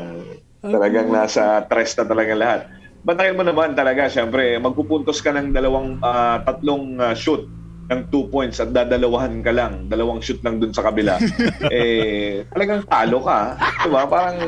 Talagang 0.62 1.08
nasa 1.10 1.64
tres 1.66 1.96
na 1.96 2.04
talaga 2.04 2.32
lahat. 2.36 2.60
Bantayan 3.02 3.34
mo 3.34 3.42
naman 3.42 3.74
talaga, 3.74 4.06
syempre, 4.06 4.60
magpupuntos 4.62 5.18
ka 5.18 5.34
ng 5.34 5.50
dalawang, 5.50 5.98
ah, 6.06 6.38
tatlong 6.46 7.00
ah, 7.02 7.16
shoot 7.18 7.48
ng 7.92 8.08
two 8.08 8.24
points 8.26 8.56
at 8.56 8.72
dadalawahan 8.72 9.44
ka 9.44 9.52
lang, 9.52 9.84
dalawang 9.86 10.18
shoot 10.18 10.40
lang 10.40 10.56
dun 10.56 10.72
sa 10.72 10.80
kabila. 10.82 11.20
eh, 11.68 12.48
talagang 12.48 12.88
talo 12.88 13.20
ka. 13.20 13.40
Diba? 13.84 14.02
Parang 14.08 14.38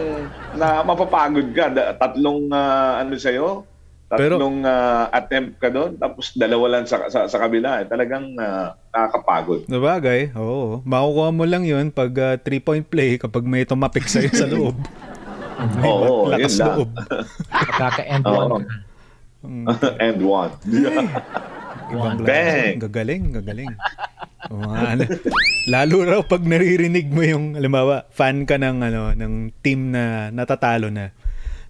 na 0.56 0.80
mapapagod 0.80 1.52
ka. 1.52 1.68
Da- 1.68 1.92
tatlong, 1.92 2.48
ah, 2.48 3.04
ano 3.04 3.14
sa'yo, 3.14 3.68
Pero- 4.08 4.40
tatlong 4.40 4.64
ah, 4.64 5.12
attempt 5.12 5.60
ka 5.60 5.68
doon, 5.68 5.94
tapos 5.94 6.32
dalawa 6.32 6.78
lang 6.78 6.84
sa, 6.88 7.06
sa, 7.06 7.28
sa 7.28 7.36
kabila. 7.36 7.84
Eh, 7.84 7.86
talagang 7.86 8.32
ah, 8.36 8.72
nakakapagod. 8.88 9.68
Nabagay, 9.68 10.32
oo. 10.34 10.80
Makukuha 10.82 11.28
mo 11.28 11.44
lang 11.44 11.62
yun 11.62 11.92
pag 11.92 12.12
ah, 12.16 12.34
three-point 12.34 12.82
play 12.82 13.20
kapag 13.20 13.44
may 13.44 13.62
tumapik 13.62 14.08
sa'yo 14.08 14.32
sa 14.32 14.48
loob. 14.48 14.74
May 15.54 15.86
Oo, 15.86 16.26
lakas 16.26 16.58
lang. 16.58 16.82
loob. 16.82 16.90
Pagkaka-end 17.46 18.26
Oo. 18.26 18.58
one. 18.58 18.66
Mm, 19.44 19.66
And 20.02 20.18
one. 20.20 20.52
Ibang 21.90 22.18
Bang! 22.22 22.78
Gagaling, 22.80 23.24
gagaling. 23.34 23.74
Ano. 24.44 25.08
Lalo 25.72 26.04
raw 26.04 26.20
pag 26.20 26.44
naririnig 26.44 27.08
mo 27.08 27.24
yung, 27.24 27.56
halimbawa, 27.56 28.04
fan 28.12 28.44
ka 28.44 28.60
ng, 28.60 28.76
ano, 28.84 29.16
ng 29.16 29.56
team 29.64 29.88
na 29.88 30.28
natatalo 30.28 30.92
na. 30.92 31.16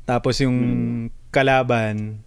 Tapos 0.03 0.43
yung 0.43 0.59
Hmm. 0.59 1.07
kalaban, 1.31 2.19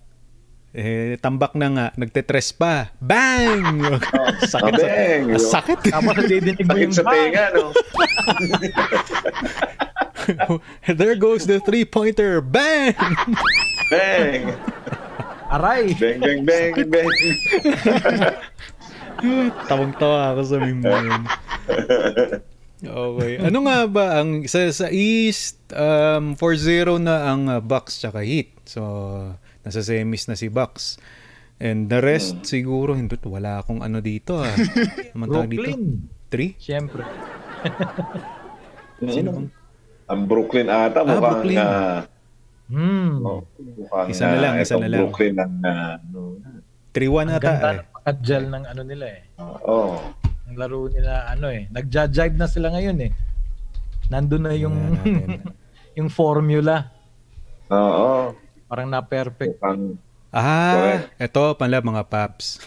eh, 0.72 1.20
tambak 1.20 1.52
na 1.52 1.68
nga, 1.68 1.88
nagtetres 2.00 2.56
pa. 2.56 2.96
Bang! 3.04 3.84
sakit 4.56 4.74
sa, 4.80 4.88
Bang! 4.88 5.24
sakit. 5.36 5.80
Tapos 5.92 6.16
nadidinig 6.16 6.64
mo 6.64 6.72
Sakit 6.72 6.84
yung 6.88 6.96
sa 6.96 7.04
tenga, 7.04 7.46
no? 7.52 7.76
There 11.00 11.16
goes 11.20 11.44
the 11.44 11.60
three-pointer. 11.60 12.40
Bang! 12.40 12.96
Bang! 13.92 14.56
Aray! 15.48 15.96
Bang, 15.96 16.20
bang, 16.20 16.42
bang, 16.44 16.74
bang. 16.92 17.10
Tawang-tawa 19.70 20.36
ako 20.36 20.42
sa 20.44 20.58
meme 20.60 20.82
na 20.84 21.00
yun. 21.00 21.24
Okay. 22.78 23.32
Ano 23.42 23.66
nga 23.66 23.90
ba 23.90 24.22
ang 24.22 24.46
sa 24.46 24.70
sa 24.70 24.92
East 24.94 25.58
um 25.74 26.38
4-0 26.38 27.02
na 27.02 27.34
ang 27.34 27.50
uh, 27.50 27.58
Bucks 27.58 27.98
tsaka 27.98 28.22
Heat. 28.22 28.54
So 28.70 28.82
nasa 29.66 29.82
semis 29.82 30.30
na 30.30 30.38
si 30.38 30.52
Bucks. 30.52 31.02
And 31.58 31.90
the 31.90 32.06
rest 32.06 32.46
siguro 32.46 32.94
hindi 32.94 33.18
wala 33.26 33.66
akong 33.66 33.82
ano 33.82 33.98
dito 33.98 34.38
ah. 34.38 34.54
Naman 35.18 35.28
tawag 35.32 35.50
dito. 35.50 35.66
Brooklyn. 35.66 36.06
3? 36.30 36.60
Siyempre. 36.62 37.02
Sino 39.02 39.30
bang? 39.34 39.48
Ang 40.08 40.22
Brooklyn 40.24 40.68
ata, 40.70 41.02
Ah, 41.02 41.08
mukhang 41.08 41.24
Brooklyn. 41.24 41.58
ah, 41.60 42.00
Hmm. 42.68 43.24
oh, 43.24 43.48
mukhang 43.58 44.12
Isa 44.12 44.28
na 44.28 44.38
lang, 44.44 44.54
ah, 44.60 44.64
isa 44.64 44.76
na 44.76 44.88
lang. 44.92 45.08
Brooklyn 45.08 45.36
ang 45.40 45.54
ah, 45.64 45.96
ano, 46.04 46.20
3-1 46.92 47.00
Ang 47.00 47.30
ata 47.32 47.42
ganda 47.48 47.70
eh. 47.72 48.52
ng 48.52 48.64
ano 48.68 48.82
nila 48.84 49.06
eh. 49.08 49.22
oh. 49.40 49.96
Ang 50.48 50.56
laro 50.56 50.88
nila 50.92 51.28
ano 51.32 51.48
eh. 51.52 51.68
Nagja-jive 51.72 52.36
na 52.36 52.48
sila 52.48 52.72
ngayon 52.72 52.98
eh. 53.08 53.12
Nandun 54.12 54.44
na 54.48 54.56
yung 54.56 54.76
yung 55.98 56.10
formula. 56.12 56.92
Oo. 57.72 58.36
Parang 58.68 58.88
na-perfect. 58.88 59.60
Mukhang 59.60 60.00
Ah, 60.28 61.08
eto 61.24 61.56
pala 61.56 61.80
mga 61.80 62.04
paps. 62.12 62.60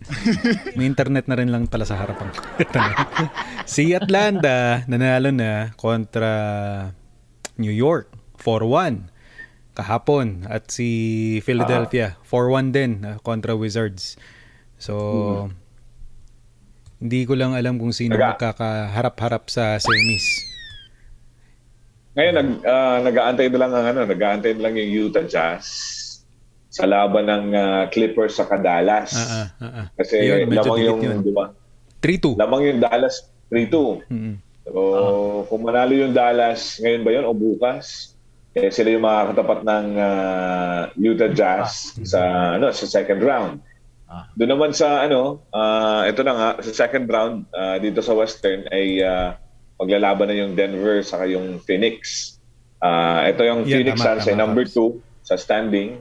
May 0.76 0.84
internet 0.84 1.24
na 1.24 1.40
rin 1.40 1.48
lang 1.48 1.64
pala 1.64 1.88
sa 1.88 1.96
harapan 1.96 2.28
si 3.64 3.96
Atlanta 3.96 4.84
nanalo 4.84 5.32
na 5.32 5.72
kontra 5.80 6.28
New 7.56 7.72
York 7.72 8.12
4-1 8.36 9.08
kahapon 9.78 10.42
at 10.50 10.74
si 10.74 10.90
Philadelphia 11.46 12.18
4-1 12.26 12.74
din 12.74 12.90
ah, 13.06 13.16
kontra 13.22 13.54
Wizards. 13.54 14.18
So 14.82 15.46
hindi 16.98 17.22
ko 17.22 17.38
lang 17.38 17.54
alam 17.54 17.78
kung 17.78 17.94
sino 17.94 18.18
Naga- 18.18 18.34
magkakaharap-harap 18.34 19.46
sa 19.46 19.78
semis. 19.78 20.26
Ngayon, 22.18 22.34
nag, 22.34 22.50
ah, 22.66 22.98
nag-aantay 23.06 23.46
na 23.54 23.58
lang 23.62 23.70
ang 23.70 23.86
ano, 23.94 24.00
nag-aantay 24.02 24.58
na 24.58 24.62
lang 24.66 24.74
yung 24.74 24.90
Utah 25.06 25.22
Jazz 25.22 25.66
sa 26.66 26.90
laban 26.90 27.30
ng 27.30 27.44
ah, 27.54 27.84
Clippers 27.86 28.42
sa 28.42 28.50
Dallas. 28.58 29.14
Ah, 29.14 29.30
ah, 29.30 29.46
ah, 29.62 29.64
ah. 29.64 29.86
Kasi 29.94 30.26
Yun, 30.26 30.50
lamang 30.50 30.78
yung, 30.82 30.98
yun. 30.98 31.22
di 31.22 31.30
ba? 31.30 31.54
3-2. 32.02 32.34
Lamang 32.34 32.62
yung 32.66 32.80
Dallas 32.82 33.30
3-2. 33.54 34.10
Mm-mm. 34.10 34.34
So, 34.68 34.80
kung 35.46 35.62
manalo 35.62 35.94
yung 35.94 36.12
Dallas, 36.12 36.82
ngayon 36.82 37.02
ba 37.06 37.10
yun 37.14 37.24
o 37.24 37.32
bukas, 37.32 38.17
eh, 38.66 38.72
sila 38.74 38.88
yung 38.90 39.06
makakatapat 39.06 39.60
ng 39.62 39.86
ah, 39.98 40.80
Utah 40.98 41.30
Jazz 41.30 41.98
sa 42.02 42.54
ano 42.58 42.74
sa 42.74 42.84
second 42.88 43.20
round. 43.22 43.62
Ah. 44.08 44.24
Doon 44.32 44.56
naman 44.56 44.70
sa 44.72 45.04
ano, 45.04 45.44
ah, 45.52 46.08
ito 46.08 46.24
na 46.24 46.32
nga, 46.32 46.48
sa 46.64 46.72
second 46.86 47.04
round 47.04 47.44
ah, 47.52 47.76
dito 47.76 48.00
sa 48.00 48.16
Western 48.16 48.64
ay 48.72 49.04
ah, 49.04 49.36
maglalaban 49.76 50.32
na 50.32 50.36
yung 50.36 50.56
Denver 50.56 51.04
saka 51.04 51.28
yung 51.28 51.60
Phoenix. 51.60 52.34
Ah, 52.80 53.28
ito 53.28 53.44
yung 53.44 53.68
Yan, 53.68 53.84
Phoenix 53.84 54.00
Suns 54.00 54.24
ay 54.24 54.34
number 54.34 54.64
Pops. 54.64 54.96
2 55.22 55.28
sa 55.28 55.36
standing. 55.36 56.00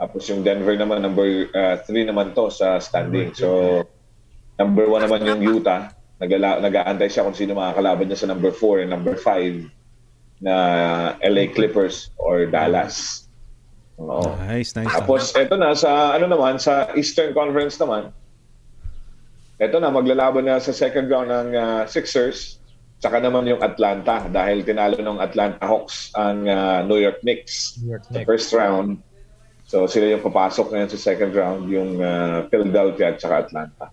Tapos 0.00 0.24
yung 0.32 0.40
Denver 0.40 0.76
naman 0.80 1.04
number 1.04 1.48
3 1.52 1.84
naman 2.08 2.32
to 2.32 2.48
sa 2.48 2.80
standing. 2.80 3.36
So 3.36 3.84
number 4.56 4.88
1 4.88 5.04
naman 5.04 5.20
yung 5.28 5.40
Utah. 5.44 5.92
Nag-aantay 6.16 7.12
siya 7.12 7.28
kung 7.28 7.36
sino 7.36 7.52
makakalaban 7.52 8.08
niya 8.08 8.24
sa 8.24 8.28
number 8.32 8.48
4 8.48 8.88
and 8.88 8.90
number 8.92 9.12
5 9.12 9.75
na 10.40 10.54
LA 11.24 11.48
Clippers 11.52 12.12
or 12.20 12.44
Dallas. 12.44 13.26
Oo. 13.96 14.36
Nice, 14.44 14.76
nice. 14.76 14.92
Tapos 14.92 15.32
eto 15.32 15.56
na 15.56 15.72
sa 15.72 16.12
ano 16.12 16.28
naman 16.28 16.60
sa 16.60 16.92
Eastern 16.92 17.32
Conference 17.32 17.80
naman. 17.80 18.12
Eto 19.56 19.80
na 19.80 19.88
maglalaban 19.88 20.44
na 20.44 20.60
sa 20.60 20.76
second 20.76 21.08
round 21.08 21.32
ng 21.32 21.48
ah, 21.56 21.82
Sixers. 21.88 22.60
Saka 23.00 23.20
naman 23.20 23.48
yung 23.48 23.60
Atlanta 23.60 24.24
dahil 24.28 24.64
tinalo 24.64 25.00
ng 25.00 25.20
Atlanta 25.20 25.64
Hawks 25.64 26.12
ang 26.12 26.44
ah, 26.44 26.84
New 26.84 27.00
York 27.00 27.24
Knicks 27.24 27.80
New 27.80 27.96
York 27.96 28.04
sa 28.04 28.20
Knicks. 28.20 28.28
first 28.28 28.48
round. 28.52 29.00
So 29.64 29.88
sila 29.88 30.12
yung 30.12 30.22
papasok 30.22 30.76
ngayon 30.76 30.90
sa 30.92 31.00
second 31.00 31.32
round 31.32 31.72
yung 31.72 31.96
ah, 32.04 32.44
Philadelphia 32.52 33.16
at 33.16 33.18
saka 33.24 33.48
Atlanta. 33.48 33.88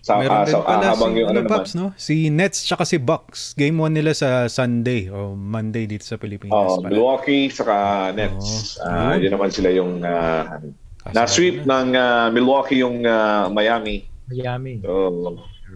Sa, 0.00 0.16
Meron 0.16 0.30
ah, 0.32 0.44
din 0.44 0.54
sa- 0.54 0.62
pala 0.62 0.84
habang 0.88 1.10
si, 1.10 1.18
yung 1.18 1.28
ano, 1.28 1.40
ano 1.40 1.48
Paps, 1.48 1.72
naman. 1.72 1.82
no? 1.84 1.98
Si 1.98 2.14
Nets 2.28 2.58
tsaka 2.62 2.82
si 2.82 2.96
Bucks. 2.96 3.52
Game 3.52 3.76
1 3.76 3.92
nila 3.92 4.12
sa 4.12 4.28
Sunday 4.46 5.06
o 5.06 5.32
Monday 5.32 5.84
dito 5.84 6.02
sa 6.02 6.16
Pilipinas. 6.16 6.54
Oh, 6.54 6.78
pala. 6.78 6.88
Milwaukee 6.88 7.46
saka 7.48 7.74
Nets. 8.12 8.78
Oh, 8.78 8.86
Ah, 8.86 9.14
yun. 9.14 9.26
yun 9.26 9.32
naman 9.34 9.50
sila 9.50 9.68
yung 9.70 10.00
Kaso 10.00 11.12
na-sweep 11.12 11.62
na. 11.62 11.82
ng 11.82 11.88
ah, 11.94 12.26
Milwaukee 12.28 12.78
yung 12.78 13.02
ah, 13.02 13.46
Miami. 13.48 14.06
Miami. 14.26 14.80
So, 14.80 14.92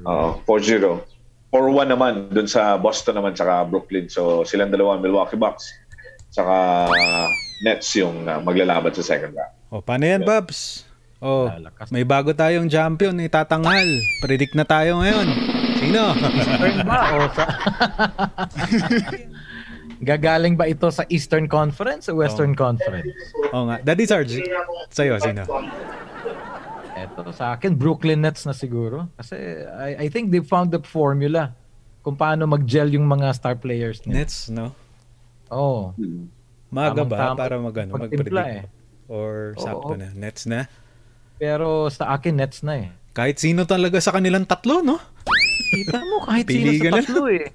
oo, 0.02 0.28
4-0. 0.42 1.02
4-1 1.50 1.84
naman 1.86 2.12
dun 2.28 2.46
sa 2.46 2.76
Boston 2.76 3.12
naman 3.14 3.32
saka 3.32 3.64
Brooklyn. 3.64 4.08
So, 4.08 4.40
silang 4.42 4.70
dalawa, 4.70 4.96
Milwaukee 4.96 5.36
Bucks 5.36 5.68
saka 6.28 6.88
Nets 7.60 7.92
yung 7.94 8.24
ah, 8.24 8.38
maglalaban 8.38 8.90
sa 8.90 9.02
second 9.02 9.32
round. 9.32 9.52
O, 9.68 9.80
paano 9.80 10.04
yan, 10.04 10.22
Babs? 10.22 10.84
Oh, 11.22 11.46
Lalakas. 11.46 11.94
may 11.94 12.02
bago 12.02 12.34
tayong 12.34 12.66
champion, 12.66 13.14
eh, 13.22 13.30
tatanghal. 13.30 13.86
Predict 14.18 14.58
na 14.58 14.66
tayo 14.66 14.98
ngayon. 14.98 15.26
Sino? 15.78 16.18
Eastern 16.18 16.82
ba 16.82 16.98
o 17.14 17.18
sa 17.30 17.44
Gagaling 20.02 20.58
ba 20.58 20.66
ito 20.66 20.90
sa 20.90 21.06
Eastern 21.06 21.46
Conference 21.46 22.10
o 22.10 22.18
Western 22.18 22.58
Conference? 22.58 23.06
Oo 23.54 23.70
nga. 23.70 23.78
Daddy 23.78 24.02
Sarge, 24.02 24.42
sa'yo, 24.90 25.22
sino? 25.22 25.46
Eto 26.92 27.30
sa 27.30 27.54
akin 27.54 27.74
Brooklyn 27.74 28.18
Nets 28.18 28.42
na 28.42 28.52
siguro 28.52 29.06
kasi 29.14 29.34
I, 29.64 30.02
I 30.02 30.06
think 30.10 30.30
they 30.30 30.42
found 30.42 30.70
the 30.70 30.82
formula 30.82 31.54
kung 32.02 32.14
paano 32.14 32.46
mag-gel 32.46 32.90
yung 32.90 33.06
mga 33.06 33.30
star 33.30 33.54
players 33.54 34.02
nila. 34.02 34.26
Nets, 34.26 34.50
no? 34.50 34.74
Oh, 35.46 35.94
Maaga 36.72 37.06
ba 37.06 37.36
Tamang-tama 37.36 37.38
para 37.38 37.54
mag, 37.62 37.76
ano, 37.78 37.90
mag-predict? 37.94 38.48
eh. 38.48 38.64
Or 39.06 39.54
Oo. 39.54 39.62
sakto 39.62 39.94
na? 39.94 40.10
Nets 40.14 40.42
na? 40.50 40.66
Pero 41.42 41.90
sa 41.90 42.14
akin 42.14 42.38
Nets 42.38 42.62
na 42.62 42.86
eh. 42.86 42.88
Kahit 43.10 43.42
sino 43.42 43.66
talaga 43.66 43.98
sa 43.98 44.14
kanilang 44.14 44.46
tatlo, 44.46 44.78
no? 44.78 45.02
Kita 45.74 45.98
mo 46.06 46.22
kahit 46.22 46.46
Pili 46.46 46.78
sino 46.78 46.86
sa 46.86 46.90
na. 46.94 47.02
tatlo 47.02 47.22
eh. 47.34 47.46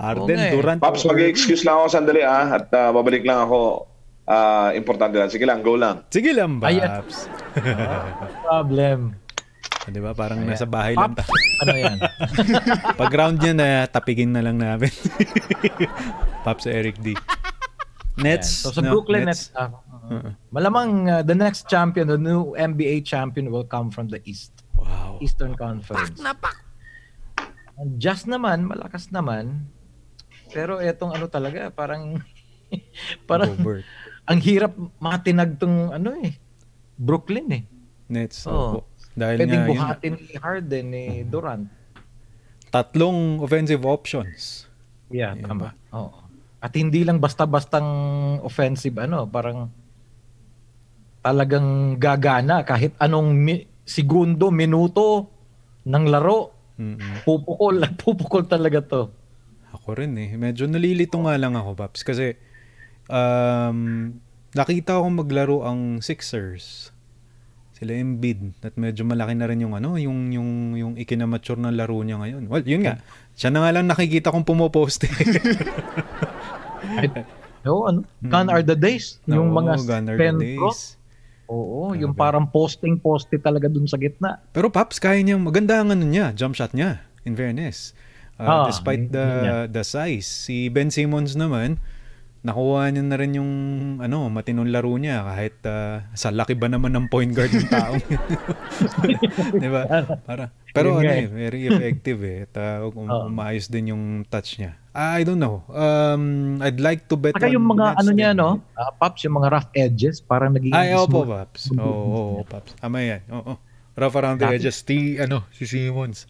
Harden, 0.00 0.36
nga 0.40 0.48
eh. 0.48 0.52
Durant. 0.56 0.80
Paps, 0.80 1.04
mag-excuse 1.04 1.68
lang 1.68 1.76
ako 1.76 1.86
sandali 1.92 2.24
ah 2.24 2.56
at 2.56 2.72
ah, 2.72 2.88
babalik 2.88 3.20
lang 3.20 3.44
ako. 3.44 3.84
Ah, 4.24 4.72
importante 4.72 5.20
lang. 5.20 5.28
Sige 5.28 5.44
lang, 5.44 5.60
go 5.60 5.76
lang. 5.76 6.08
Sige 6.08 6.32
lang, 6.32 6.56
Ayan. 6.64 7.04
Babs. 7.04 7.28
Problem. 8.48 9.20
Di 9.92 10.00
ba? 10.00 10.16
Parang 10.16 10.40
nasa 10.48 10.64
bahay 10.64 10.96
lang 10.96 11.12
Pop, 11.12 11.20
tayo. 11.20 11.34
ano 11.68 11.72
yan? 11.76 11.98
Pag 13.02 13.12
round 13.12 13.38
niya 13.44 13.52
na, 13.52 13.68
tapigin 13.92 14.32
na 14.32 14.40
lang 14.40 14.56
namin. 14.56 14.88
Pops 16.48 16.64
Eric 16.64 16.96
D. 17.04 17.12
Nets. 18.16 18.64
So 18.64 18.72
sa 18.72 18.80
no, 18.80 18.94
Brooklyn 18.94 19.28
Nets, 19.28 19.52
ah, 19.52 19.68
Uh-uh. 20.12 20.32
malamang 20.50 20.88
uh, 21.06 21.22
the 21.22 21.32
next 21.32 21.64
champion, 21.66 22.04
the 22.06 22.18
new 22.18 22.52
NBA 22.52 23.02
champion 23.02 23.48
will 23.48 23.64
come 23.64 23.88
from 23.88 24.08
the 24.08 24.20
East. 24.24 24.52
Wow. 24.74 25.16
Eastern 25.18 25.54
Conference. 25.54 26.18
Ang 27.78 27.90
Jazz 27.96 28.28
naman, 28.28 28.68
malakas 28.68 29.08
naman. 29.08 29.64
Pero 30.52 30.76
etong 30.76 31.16
ano 31.16 31.26
talaga, 31.26 31.72
parang 31.72 32.20
parang 33.30 33.56
Gobert. 33.56 33.84
ang 34.28 34.38
hirap 34.38 34.72
matinag 34.98 35.56
tong 35.56 35.88
ano 35.88 36.12
eh. 36.20 36.36
Brooklyn 36.94 37.48
eh. 37.50 37.62
Nets. 38.06 38.44
Opo. 38.44 38.84
Dahil 39.12 39.44
Pwedeng 39.44 39.52
nga, 39.52 39.68
yun, 39.68 39.70
buhatin 39.76 40.12
ni 40.16 40.34
Harden 40.36 40.86
ni 40.88 41.04
Durant. 41.24 41.66
tatlong 42.72 43.36
offensive 43.38 43.84
options. 43.84 44.64
Yeah, 45.12 45.36
Yan 45.36 45.44
tama. 45.44 45.76
Oo. 45.92 46.24
At 46.56 46.72
hindi 46.72 47.04
lang 47.04 47.20
basta-bastang 47.20 47.84
offensive 48.40 48.96
ano, 48.96 49.28
parang 49.28 49.68
talagang 51.22 51.96
gagana 51.96 52.66
kahit 52.66 52.92
anong 52.98 53.30
mi- 53.32 53.64
segundo, 53.82 54.50
minuto 54.50 55.30
ng 55.82 56.04
laro, 56.06 56.50
Mm-mm. 56.76 57.22
pupukol, 57.22 57.78
pupukol 58.00 58.44
talaga 58.44 58.82
to. 58.82 59.02
Ako 59.72 59.96
rin 59.96 60.12
eh. 60.18 60.34
Medyo 60.36 60.68
nalilito 60.68 61.16
nga 61.22 61.38
lang 61.38 61.56
ako, 61.56 61.72
Paps. 61.74 62.04
Kasi 62.04 62.36
um, 63.08 64.12
nakita 64.52 65.00
ko 65.00 65.08
maglaro 65.08 65.64
ang 65.64 66.04
Sixers. 66.04 66.92
Sila 67.72 67.96
Embiid. 67.96 68.62
At 68.62 68.76
medyo 68.76 69.02
malaki 69.02 69.32
na 69.34 69.48
rin 69.48 69.64
yung 69.64 69.74
ano, 69.74 69.96
yung, 69.96 70.30
yung, 70.30 70.50
yung 70.76 70.94
ikinamature 70.94 71.58
na 71.58 71.72
laro 71.72 71.98
niya 72.04 72.20
ngayon. 72.20 72.46
Well, 72.46 72.62
yun 72.62 72.84
nga. 72.84 73.00
Siya 73.34 73.48
na 73.48 73.64
nga 73.64 73.72
lang 73.72 73.88
nakikita 73.88 74.30
kong 74.30 74.44
pumopost 74.44 75.08
eh. 75.08 75.14
No, 77.62 77.86
ano? 77.86 78.02
Gone 78.26 78.50
are 78.50 78.62
the 78.66 78.74
days. 78.74 79.22
Yung 79.30 79.54
Oo, 79.54 79.58
mga 79.62 79.72
gone 79.86 80.06
are 80.10 80.18
the 80.18 80.34
days. 80.34 80.58
ko. 80.58 80.74
Oo, 81.52 81.92
yung 81.92 82.16
Grabe. 82.16 82.24
parang 82.24 82.48
posting-poste 82.48 83.36
talaga 83.36 83.68
dun 83.68 83.84
sa 83.84 84.00
gitna. 84.00 84.40
Pero 84.56 84.72
Paps, 84.72 84.96
kaya 84.96 85.20
niya, 85.20 85.36
maganda 85.36 85.84
ang 85.84 85.92
ano 85.92 86.08
niya, 86.08 86.32
jump 86.32 86.56
shot 86.56 86.72
niya, 86.72 87.04
in 87.28 87.36
fairness. 87.36 87.92
Uh, 88.40 88.48
Ah, 88.48 88.64
despite 88.64 89.12
the 89.12 89.26
niya. 89.44 89.56
the 89.68 89.84
size. 89.84 90.24
Si 90.24 90.72
Ben 90.72 90.88
Simmons 90.88 91.36
naman, 91.36 91.76
nakuha 92.42 92.90
niya 92.90 93.04
na 93.06 93.16
rin 93.20 93.38
yung 93.38 93.52
ano, 94.02 94.26
matinong 94.32 94.72
laro 94.72 94.96
niya 94.98 95.22
kahit 95.22 95.56
uh, 95.62 96.02
sa 96.16 96.34
laki 96.34 96.58
ba 96.58 96.66
naman 96.66 96.90
ng 96.96 97.06
point 97.06 97.30
guard 97.30 97.54
ng 97.54 97.68
taong. 97.70 98.02
'Di 99.62 99.68
ba? 99.70 99.82
Para 100.26 100.50
pero 100.74 100.98
ano 100.98 101.06
eh, 101.06 101.30
very 101.30 101.70
effective 101.70 102.18
eh. 102.26 102.48
At 102.50 102.54
uh, 102.58 102.90
um, 102.90 103.06
oh. 103.06 103.30
umayos 103.30 103.70
din 103.70 103.94
yung 103.94 104.26
touch 104.26 104.58
niya. 104.58 104.74
I 104.92 105.24
don't 105.24 105.40
know. 105.40 105.64
Um, 105.72 106.60
I'd 106.60 106.76
like 106.76 107.08
to 107.08 107.16
bet 107.16 107.32
Saka 107.32 107.48
yung 107.48 107.64
mga 107.64 107.96
ano 107.96 108.10
niya, 108.12 108.36
no? 108.36 108.60
Uh, 108.76 108.92
Pops, 109.00 109.24
yung 109.24 109.40
mga 109.40 109.48
rough 109.48 109.68
edges, 109.72 110.20
parang 110.20 110.52
naging 110.52 110.76
Ay, 110.76 110.92
opo, 110.92 111.24
Pops. 111.24 111.72
Oo, 111.72 111.80
oh, 111.80 112.28
oh, 112.40 112.44
Pops. 112.44 112.76
Tama 112.76 113.00
yan. 113.00 113.24
Oo. 113.32 113.40
Oh, 113.40 113.50
oh. 113.56 113.58
Rough 113.96 114.16
around 114.20 114.40
the 114.40 114.48
edges. 114.52 114.84
T, 114.84 115.16
ano, 115.16 115.48
si 115.52 115.64
Simmons. 115.64 116.28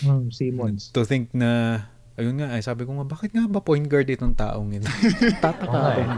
Hmm, 0.00 0.32
Simmons. 0.32 0.88
To 0.96 1.04
think 1.04 1.32
na 1.36 1.84
ayun 2.16 2.40
nga, 2.40 2.52
ay 2.52 2.60
sabi 2.64 2.88
ko 2.88 2.96
nga, 2.96 3.04
bakit 3.08 3.32
nga 3.36 3.44
ba 3.48 3.60
point 3.60 3.84
guard 3.84 4.08
itong 4.08 4.36
taong 4.36 4.68
yun? 4.72 4.84
Tataka 5.44 5.96
ako. 5.96 6.00
Eh. 6.00 6.08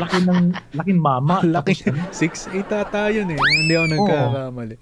laki 0.00 0.18
ng, 0.24 0.42
laking 0.76 1.00
mama. 1.00 1.44
laki, 1.56 1.76
6'8 2.12 2.68
ata 2.72 3.12
yun 3.12 3.28
eh. 3.32 3.36
Hindi 3.36 3.72
ako 3.76 3.86
nagkakamali. 3.88 4.76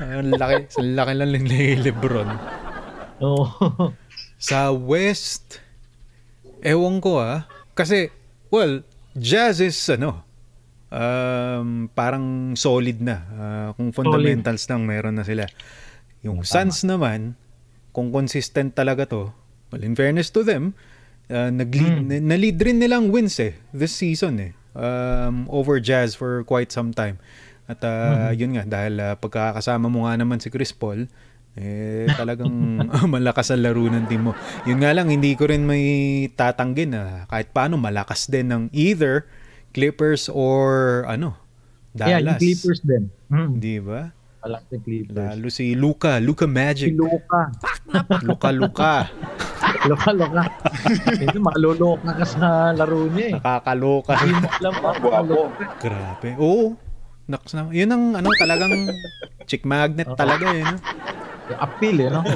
Ang 0.00 0.32
laki, 0.32 0.54
sa 0.72 0.80
laki 0.80 1.12
lang 1.12 1.44
ni 1.44 1.76
Lebron. 1.76 2.28
Oo. 3.20 3.44
Oh. 3.44 3.92
sa 4.38 4.70
West, 4.70 5.58
ewan 6.62 7.02
ko 7.02 7.18
ah. 7.18 7.44
Kasi, 7.74 8.08
well, 8.54 8.86
Jazz 9.18 9.58
is 9.58 9.76
ano, 9.90 10.22
um, 10.94 11.90
parang 11.92 12.54
solid 12.54 13.02
na. 13.02 13.16
Uh, 13.34 13.68
kung 13.74 13.90
fundamentals 13.90 14.64
solid. 14.64 14.70
lang 14.78 14.82
meron 14.86 15.14
na 15.18 15.26
sila. 15.26 15.44
Yung 16.22 16.46
Suns 16.46 16.86
naman, 16.86 17.34
kung 17.90 18.14
consistent 18.14 18.78
talaga 18.78 19.10
to, 19.10 19.34
well, 19.74 19.82
in 19.82 19.98
fairness 19.98 20.30
to 20.30 20.46
them, 20.46 20.74
uh, 21.30 21.50
nag-lead, 21.50 22.06
mm. 22.06 22.22
na-lead 22.22 22.56
rin 22.62 22.78
nilang 22.78 23.10
wins 23.10 23.42
eh, 23.42 23.58
this 23.74 23.94
season 23.94 24.38
eh. 24.38 24.52
Um, 24.78 25.50
over 25.50 25.82
Jazz 25.82 26.14
for 26.14 26.46
quite 26.46 26.70
some 26.70 26.94
time. 26.94 27.18
At 27.66 27.82
uh, 27.82 27.90
mm-hmm. 27.90 28.38
yun 28.38 28.50
nga, 28.54 28.64
dahil 28.64 28.94
uh, 29.02 29.14
pagkakasama 29.18 29.90
mo 29.90 30.06
nga 30.06 30.14
naman 30.14 30.38
si 30.38 30.48
Chris 30.48 30.70
Paul, 30.70 31.10
eh 31.58 32.06
talagang 32.14 32.50
malakas 33.14 33.50
ang 33.50 33.66
laro 33.66 33.84
ng 33.90 34.06
team 34.06 34.30
mo. 34.30 34.32
Yun 34.64 34.78
nga 34.78 34.94
lang, 34.94 35.10
hindi 35.10 35.34
ko 35.34 35.50
rin 35.50 35.66
may 35.66 35.84
tatanggin 36.38 36.94
na 36.94 37.26
kahit 37.26 37.50
paano 37.50 37.74
malakas 37.74 38.30
din 38.30 38.48
ng 38.48 38.62
either 38.70 39.26
Clippers 39.74 40.30
or 40.30 41.02
ano, 41.10 41.36
Dallas. 41.92 42.10
Yeah, 42.14 42.20
yung 42.22 42.38
Clippers 42.38 42.80
din. 42.86 43.02
Mm. 43.28 43.50
Di 43.58 43.76
ba? 43.82 44.14
Malakas 44.38 44.78
Clippers. 44.86 45.16
Lalo 45.18 45.46
si 45.50 45.64
Luka, 45.74 46.22
Luka 46.22 46.46
Magic. 46.46 46.94
Si 46.94 46.96
Luka. 46.96 47.50
Luka, 48.22 48.48
Luka. 48.54 48.94
Luka, 49.90 50.10
Luka. 50.14 50.42
Hindi, 51.10 51.38
maluluka 51.42 52.10
ka 52.14 52.24
sa 52.24 52.48
laro 52.72 53.10
niya 53.10 53.26
eh. 53.26 53.32
Nakakaloka. 53.36 54.12
Hindi 54.16 54.38
mo 54.38 54.48
alam 54.48 54.74
pa. 54.78 54.90
Grabe. 55.82 56.28
Oo. 56.38 56.78
Naks 57.28 57.52
na. 57.52 57.68
Yun 57.68 57.90
ang 57.92 58.04
ano 58.16 58.28
talagang 58.40 58.72
chick 59.44 59.68
magnet 59.68 60.08
talaga 60.16 60.48
eh. 60.48 60.64
No? 60.64 60.76
Appeal 61.56 61.96
eh, 62.04 62.10
no? 62.12 62.22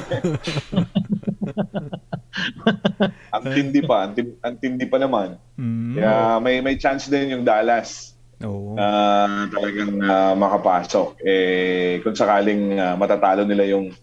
ang 3.35 3.43
tindi 3.45 3.81
pa, 3.85 4.09
ang, 4.09 4.13
tindi, 4.17 4.33
ang 4.41 4.55
tindi 4.57 4.85
pa 4.89 4.97
naman. 4.97 5.37
Mm. 5.59 5.93
Kaya 5.97 6.41
may 6.41 6.61
may 6.65 6.75
chance 6.81 7.05
din 7.11 7.29
yung 7.37 7.43
Dallas 7.45 8.17
Oo. 8.41 8.73
na 8.73 8.87
talagang 9.53 10.01
uh, 10.01 10.33
makapasok. 10.33 11.21
Eh, 11.21 12.01
kung 12.01 12.17
sakaling 12.17 12.79
uh, 12.79 12.95
matatalo 12.97 13.45
nila 13.45 13.69
yung 13.69 13.93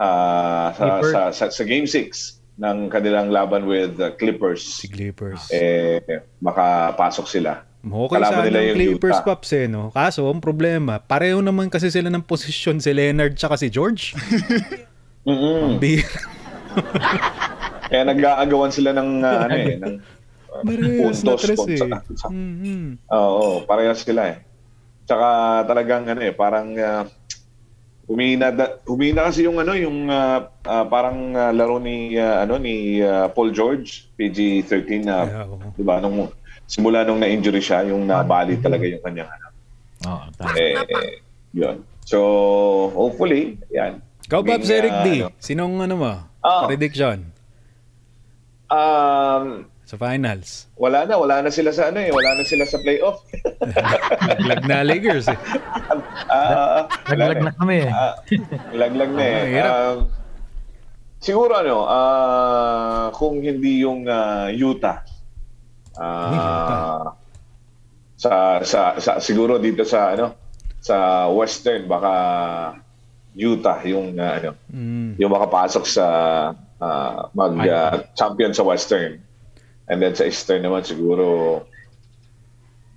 uh, 0.00 0.68
sa, 0.72 0.86
sa, 1.02 1.20
sa, 1.32 1.44
sa 1.52 1.62
Game 1.64 1.86
6 1.86 2.60
ng 2.62 2.92
kanilang 2.92 3.32
laban 3.32 3.64
with 3.64 3.96
the 3.96 4.12
Clippers. 4.16 4.62
Si 4.62 4.88
Clippers. 4.88 5.48
Eh, 5.50 6.00
makapasok 6.40 7.26
sila. 7.26 7.64
Okay 7.82 8.14
Kalaban 8.14 8.46
sana 8.46 8.62
yung 8.62 8.78
Clippers 8.78 9.18
Utah. 9.18 9.26
Pops 9.26 9.50
eh, 9.58 9.66
no? 9.66 9.90
Kaso, 9.90 10.30
ang 10.30 10.38
problema, 10.38 11.02
pareho 11.02 11.42
naman 11.42 11.66
kasi 11.66 11.90
sila 11.90 12.14
ng 12.14 12.22
posisyon 12.22 12.78
si 12.78 12.94
Leonard 12.94 13.34
tsaka 13.34 13.58
si 13.58 13.74
George. 13.74 14.14
mm-hmm. 15.26 15.82
Kaya 17.90 18.02
nag-aagawan 18.06 18.70
sila 18.70 18.94
ng 18.94 19.10
uh, 19.26 19.38
ano 19.44 19.56
eh, 19.58 19.76
ng 19.82 19.94
Parehas 20.52 21.24
puntos. 21.24 21.26
na 21.26 21.34
tres 21.40 21.60
eh. 21.66 21.80
Mm-hmm. 22.32 23.08
Oo, 23.08 23.64
parehas 23.64 24.04
sila 24.04 24.36
eh. 24.36 24.38
Tsaka 25.08 25.28
talagang 25.64 26.04
ano 26.06 26.20
eh, 26.20 26.34
parang 26.36 26.76
uh, 26.76 27.02
humina 28.06 28.52
da, 28.52 28.78
humina 28.84 29.26
kasi 29.26 29.48
yung 29.48 29.58
ano 29.58 29.72
yung 29.72 30.12
uh, 30.12 30.52
uh, 30.68 30.84
parang 30.86 31.32
uh, 31.32 31.50
laro 31.50 31.80
ni 31.80 32.14
uh, 32.20 32.44
ano 32.44 32.60
ni 32.60 33.00
uh, 33.00 33.32
Paul 33.32 33.50
George 33.50 34.12
PG-13 34.20 34.90
na 35.02 35.16
uh, 35.16 35.26
yeah, 35.26 35.44
oh. 35.48 35.72
'di 35.74 35.82
ba 35.82 35.98
nung 35.98 36.30
simula 36.72 37.04
nung 37.04 37.20
na-injury 37.20 37.60
siya 37.60 37.84
yung 37.84 38.08
nabali 38.08 38.56
talaga 38.56 38.88
yung 38.88 39.04
kanyang 39.04 39.28
ano. 39.28 39.46
Oh, 40.08 40.20
eh, 40.56 40.80
eh, 40.80 41.20
yun. 41.52 41.84
So, 42.08 42.18
hopefully, 42.96 43.60
yan. 43.68 44.00
Ikaw, 44.24 44.40
Babs 44.40 44.72
uh, 44.72 44.76
Eric 44.80 44.94
D, 45.04 45.08
ano, 45.20 45.36
sinong 45.36 45.76
ano 45.84 45.94
mo? 46.00 46.12
Oh, 46.40 46.64
prediction? 46.64 47.28
Um, 48.72 49.68
sa 49.84 50.00
finals. 50.00 50.72
Wala 50.80 51.04
na, 51.04 51.20
wala 51.20 51.44
na 51.44 51.52
sila 51.52 51.76
sa 51.76 51.92
ano 51.92 52.00
eh, 52.00 52.08
wala 52.08 52.40
na 52.40 52.44
sila 52.48 52.64
sa 52.64 52.80
playoff. 52.80 53.20
laglag 54.32 54.64
na 54.64 54.80
Lakers 54.80 55.28
eh. 55.28 55.38
Uh, 56.32 56.88
laglag 57.12 57.44
na 57.44 57.52
kami 57.52 57.76
eh. 57.84 57.90
Uh, 57.92 58.14
laglag 58.72 59.12
na 59.12 59.22
eh. 59.28 59.60
Um, 59.60 60.08
siguro 61.20 61.60
ano, 61.60 61.84
uh, 61.84 63.12
kung 63.12 63.44
hindi 63.44 63.84
yung 63.84 64.08
uh, 64.08 64.48
Utah. 64.48 65.11
Uh, 65.92 67.12
sa, 68.16 68.62
sa 68.62 68.80
sa 69.02 69.18
siguro 69.18 69.58
dito 69.58 69.82
sa 69.82 70.14
ano 70.14 70.32
sa 70.78 71.26
Western 71.28 71.90
baka 71.90 72.12
Utah 73.32 73.80
yung 73.82 74.14
uh, 74.14 74.32
ano 74.38 74.50
mm. 74.70 75.18
yung 75.18 75.32
makapasok 75.32 75.84
sa 75.88 76.06
uh, 76.78 77.20
mag 77.32 77.54
uh, 77.64 78.04
champion 78.14 78.52
sa 78.52 78.66
Western. 78.66 79.18
And 79.90 79.98
then 79.98 80.14
sa 80.14 80.28
Eastern 80.28 80.62
naman 80.62 80.86
siguro 80.86 81.60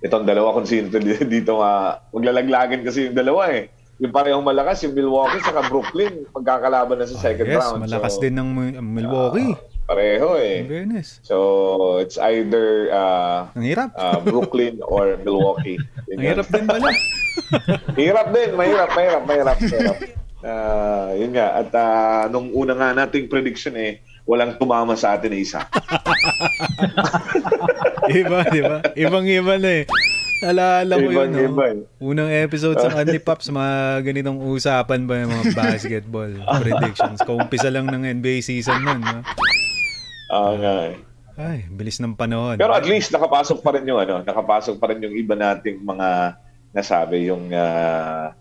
itong 0.04 0.28
dalawa 0.28 0.54
kung 0.54 0.68
sino 0.68 0.92
dito 1.36 1.58
nga 1.58 2.04
maglalaglagan 2.12 2.84
kasi 2.84 3.10
yung 3.10 3.16
dalawa 3.16 3.50
eh. 3.50 3.72
Yung 3.96 4.12
parehong 4.12 4.44
malakas, 4.44 4.84
yung 4.84 4.92
Milwaukee 4.92 5.40
sa 5.40 5.64
Brooklyn, 5.72 6.28
magkakalaban 6.36 7.00
na 7.00 7.08
sa 7.08 7.16
second 7.16 7.48
oh, 7.48 7.52
yes, 7.56 7.64
round. 7.64 7.80
malakas 7.88 8.12
so, 8.12 8.20
din 8.20 8.36
ng 8.36 8.48
Milwaukee. 8.84 9.56
Uh, 9.56 9.75
pareho 9.86 10.34
eh. 10.36 10.66
Fairness. 10.66 11.22
So, 11.22 11.98
it's 12.02 12.18
either 12.18 12.90
uh, 12.90 13.48
Ang 13.54 13.66
hirap. 13.70 13.94
uh, 13.94 14.18
Brooklyn 14.20 14.82
or 14.82 15.16
Milwaukee. 15.22 15.78
Ang 16.12 16.26
hirap 16.26 16.50
din 16.50 16.66
pala. 16.66 16.90
hirap 18.00 18.34
din, 18.34 18.50
mahirap, 18.58 18.90
mahirap, 18.92 19.22
mahirap. 19.24 19.56
mahirap. 19.62 19.98
Uh, 20.42 21.10
yun 21.14 21.30
nga. 21.32 21.62
At 21.62 21.70
uh, 21.70 22.22
nung 22.28 22.50
una 22.50 22.74
nga 22.74 22.90
nating 22.92 23.30
prediction 23.30 23.78
eh, 23.78 24.02
walang 24.26 24.58
tumama 24.58 24.98
sa 24.98 25.14
atin 25.14 25.30
na 25.30 25.38
isa. 25.38 25.62
iba, 28.10 28.42
di 28.50 28.60
ba? 28.60 28.78
Ibang-iba 28.98 29.54
na 29.62 29.70
eh. 29.82 29.84
Alala 30.44 31.00
ko 31.00 31.08
yun, 31.08 31.32
no? 31.32 31.40
Iba, 31.40 31.64
eh. 31.72 31.80
Unang 31.96 32.28
episode 32.28 32.76
sa 32.76 32.92
Only 32.92 33.22
Pops, 33.22 33.48
mga 33.48 34.04
ganitong 34.04 34.36
usapan 34.36 35.08
ba 35.08 35.24
yung 35.24 35.32
mga 35.32 35.56
basketball 35.56 36.28
predictions? 36.60 37.24
Kaumpisa 37.24 37.72
lang 37.72 37.88
ng 37.88 38.04
NBA 38.20 38.44
season 38.44 38.84
nun, 38.84 39.00
no? 39.00 39.24
Oo 40.32 40.52
nga 40.58 40.74
eh. 40.90 40.96
Ay, 41.36 41.68
bilis 41.68 42.00
ng 42.00 42.16
panahon. 42.16 42.56
Pero 42.56 42.72
at 42.72 42.88
least 42.88 43.12
nakapasok 43.12 43.60
pa 43.60 43.76
rin 43.76 43.84
yung 43.84 44.00
ano, 44.00 44.24
nakapasok 44.24 44.80
pa 44.80 44.88
rin 44.88 45.04
yung 45.04 45.12
iba 45.12 45.36
nating 45.36 45.84
mga 45.84 46.40
nasabi, 46.72 47.28
yung 47.28 47.52
uh, 47.52 48.32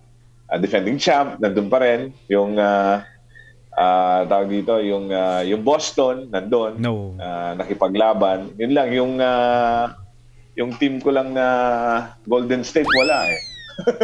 uh, 0.47 0.57
defending 0.63 0.95
champ, 0.95 1.35
nandun 1.43 1.67
pa 1.67 1.83
rin. 1.83 2.15
Yung 2.31 2.55
uh, 2.55 3.03
uh, 3.75 4.19
tawag 4.25 4.47
dito, 4.47 4.79
yung 4.79 5.11
uh, 5.11 5.43
yung 5.43 5.61
Boston 5.61 6.31
nandoon, 6.31 6.79
no. 6.79 7.19
uh, 7.19 7.51
nakipaglaban. 7.59 8.55
Yun 8.55 8.71
lang 8.71 8.89
yung 8.95 9.13
uh, 9.19 9.91
yung 10.55 10.71
team 10.79 11.03
ko 11.03 11.11
lang 11.11 11.35
na 11.35 11.47
Golden 12.23 12.63
State 12.63 12.87
wala 12.87 13.27
eh. 13.27 13.39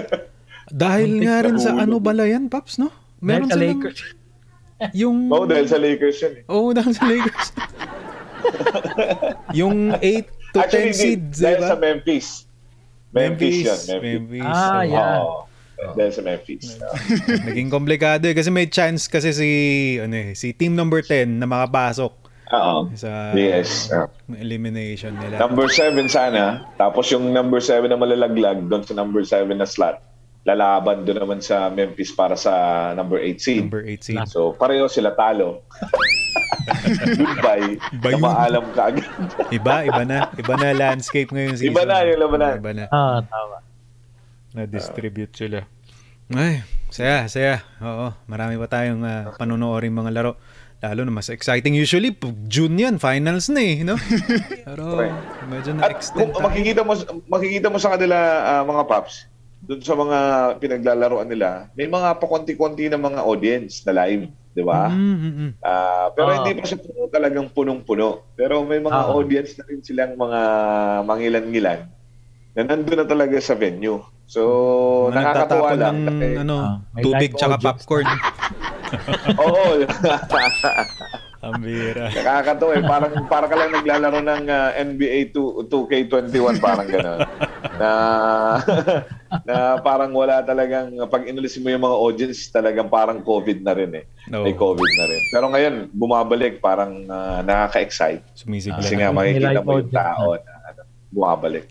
dahil 0.84 1.24
nga 1.24 1.48
rin 1.48 1.56
sa 1.56 1.80
ano 1.80 2.04
bala 2.04 2.28
yan, 2.28 2.52
Paps, 2.52 2.76
no? 2.76 2.91
Meron 3.24 3.48
sa 3.48 3.56
Lakers. 3.56 4.20
Yung 4.98 5.30
Oh, 5.30 5.46
dahil 5.46 5.70
sa 5.70 5.78
Lakers 5.78 6.17
yun. 6.26 6.34
Eh. 6.41 6.44
Oh, 6.50 6.74
dahil 6.76 6.91
sa 6.91 7.06
Lakers. 7.06 7.48
yung 9.60 9.95
8 9.95 10.54
to 10.54 10.60
Actually, 10.60 10.91
10 10.91 11.01
seeds, 11.01 11.38
diba? 11.39 11.67
sa 11.67 11.77
Memphis. 11.80 12.27
Memphis, 13.12 13.56
Memphis 13.56 13.56
yun. 13.60 13.80
Memphis. 13.88 14.19
Memphis. 14.19 14.45
Ah, 14.47 14.82
yeah. 14.84 15.19
Oh. 15.19 15.47
Oh. 15.82 15.97
Dahil 15.97 16.13
sa 16.13 16.21
Memphis. 16.21 16.77
Naging 17.49 17.73
komplikado 17.73 18.30
eh. 18.30 18.38
Kasi 18.38 18.54
may 18.54 18.69
chance 18.69 19.10
kasi 19.10 19.34
si, 19.34 19.49
ano 19.97 20.13
eh, 20.13 20.30
si 20.38 20.54
team 20.54 20.77
number 20.77 21.01
10 21.01 21.41
na 21.41 21.49
makapasok. 21.49 22.13
Oo. 22.51 22.91
Sa 22.93 23.34
yes. 23.34 23.89
Uh, 23.89 24.06
elimination 24.38 25.17
nila. 25.17 25.41
Number 25.41 25.65
7 25.65 25.97
sana. 26.06 26.69
Tapos 26.77 27.10
yung 27.10 27.34
number 27.34 27.58
7 27.58 27.89
na 27.89 27.97
malalaglag 27.97 28.62
doon 28.69 28.84
sa 28.86 28.93
number 28.93 29.25
7 29.25 29.49
na 29.58 29.65
slot. 29.65 29.97
Lalaban 30.45 31.06
doon 31.06 31.19
naman 31.21 31.39
sa 31.41 31.69
Memphis 31.69 32.13
para 32.13 32.38
sa 32.38 32.54
number 32.93 33.17
8 33.17 33.41
seed. 33.41 33.63
Number 33.65 33.86
8 33.86 34.06
seed. 34.06 34.21
So 34.30 34.54
pareho 34.54 34.86
sila 34.86 35.17
talo. 35.17 35.65
Goodbye. 37.17 37.78
Iba 37.91 38.08
na 38.08 38.15
yun. 38.15 38.22
maalam 38.22 38.65
ka 38.72 38.82
agad. 38.94 39.08
Iba, 39.50 39.76
iba 39.86 40.04
na. 40.06 40.17
Iba 40.38 40.54
na 40.58 40.67
landscape 40.76 41.30
ngayon 41.32 41.56
season. 41.58 41.74
Iba 41.74 41.84
na, 41.84 41.96
yung 42.06 42.20
labanan. 42.22 42.56
Iba 42.60 42.72
na. 42.74 42.86
Ah, 42.89 43.20
tama. 43.26 43.58
Na-distribute 44.52 45.34
sila. 45.34 45.63
Ay, 46.32 46.63
saya, 46.91 47.28
saya. 47.28 47.63
Oo, 47.84 48.15
marami 48.28 48.56
pa 48.56 48.67
tayong 48.67 49.04
uh, 49.04 49.36
panonoorin 49.36 49.91
mga 49.91 50.12
laro. 50.15 50.34
Lalo 50.82 51.06
na 51.06 51.13
mas 51.13 51.30
exciting. 51.30 51.78
Usually, 51.78 52.10
pag 52.10 52.34
June 52.50 52.74
yan, 52.74 52.98
finals 52.98 53.54
na 53.54 53.62
eh, 53.62 53.86
no? 53.86 54.00
Pero 54.67 54.98
medyo 55.46 55.78
At 55.78 55.94
na-extend 55.94 56.34
kung 56.34 56.41
tayo. 56.41 56.46
makikita 56.50 56.82
mo 56.82 56.94
makikita 57.30 57.67
mo 57.70 57.78
sa 57.78 57.94
kanila 57.94 58.17
ah, 58.41 58.63
mga 58.65 58.84
paps, 58.89 59.30
doon 59.62 59.82
sa 59.86 59.94
mga 59.94 60.17
pinaglalaroan 60.58 61.30
nila, 61.30 61.70
may 61.78 61.86
mga 61.86 62.17
pakonti-konti 62.17 62.89
na 62.89 62.98
mga 62.98 63.22
audience 63.22 63.86
na 63.86 63.94
live, 63.94 64.26
di 64.52 64.62
ba? 64.62 64.88
Mm, 64.88 65.00
mm, 65.14 65.32
mm. 65.34 65.52
Ah, 65.60 66.12
pero 66.12 66.28
Ah. 66.30 66.36
hindi 66.38 66.52
pa 66.56 66.66
siya 66.66 66.78
puno, 66.78 67.08
talagang 67.08 67.48
punong-puno. 67.50 68.08
Pero 68.34 68.62
may 68.62 68.80
mga 68.80 69.00
Ah. 69.02 69.10
audience 69.10 69.56
na 69.56 69.64
rin 69.66 69.80
silang 69.80 70.14
mga 70.14 70.40
mangilan-ngilan 71.04 71.80
na 72.52 72.62
nandun 72.62 72.98
na 72.98 73.08
talaga 73.08 73.40
sa 73.40 73.56
venue. 73.56 74.00
So, 74.26 74.42
Mga 75.08 75.16
nakakatuwa 75.18 75.70
lang. 75.74 75.96
ng 75.98 76.08
kasi- 76.10 76.38
ano, 76.38 76.56
may 76.92 77.04
tubig 77.04 77.32
tsaka 77.34 77.56
popcorn. 77.58 78.08
Oo. 79.42 79.64
Ang 81.41 81.58
bira. 81.60 82.13
Nakakatawa 82.13 82.71
eh. 82.77 82.84
Parang, 82.86 83.13
para 83.25 83.45
ka 83.49 83.56
lang 83.58 83.73
naglalaro 83.73 84.21
ng 84.21 84.43
ah, 84.45 84.69
NBA 84.77 85.34
2, 85.34 85.65
2K21, 85.65 86.62
parang 86.62 86.86
gano'n. 86.86 87.19
na, 87.75 87.89
na 89.49 89.56
parang 89.80 90.13
wala 90.13 90.45
talagang, 90.45 90.93
pag 91.10 91.25
inalis 91.25 91.58
mo 91.58 91.67
yung 91.67 91.82
mga 91.82 91.97
audience, 91.97 92.45
talagang 92.47 92.88
parang 92.88 93.19
COVID 93.19 93.65
na 93.65 93.73
rin 93.73 93.91
eh. 93.97 94.06
No. 94.30 94.45
May 94.45 94.54
COVID 94.54 94.91
na 94.91 95.06
rin. 95.10 95.21
Pero 95.34 95.45
ngayon, 95.49 95.75
bumabalik, 95.89 96.62
parang 96.62 97.10
ah, 97.10 97.41
nakaka-excite. 97.41 98.21
Sumisigla 98.38 98.77
Kasi 98.77 98.93
na. 98.93 98.99
nga 99.01 99.10
makikita 99.10 99.60
mo 99.62 99.82
yung 99.82 99.89
tao 99.89 100.38
na 100.38 100.54
ano, 100.69 100.82
bumabalik. 101.10 101.65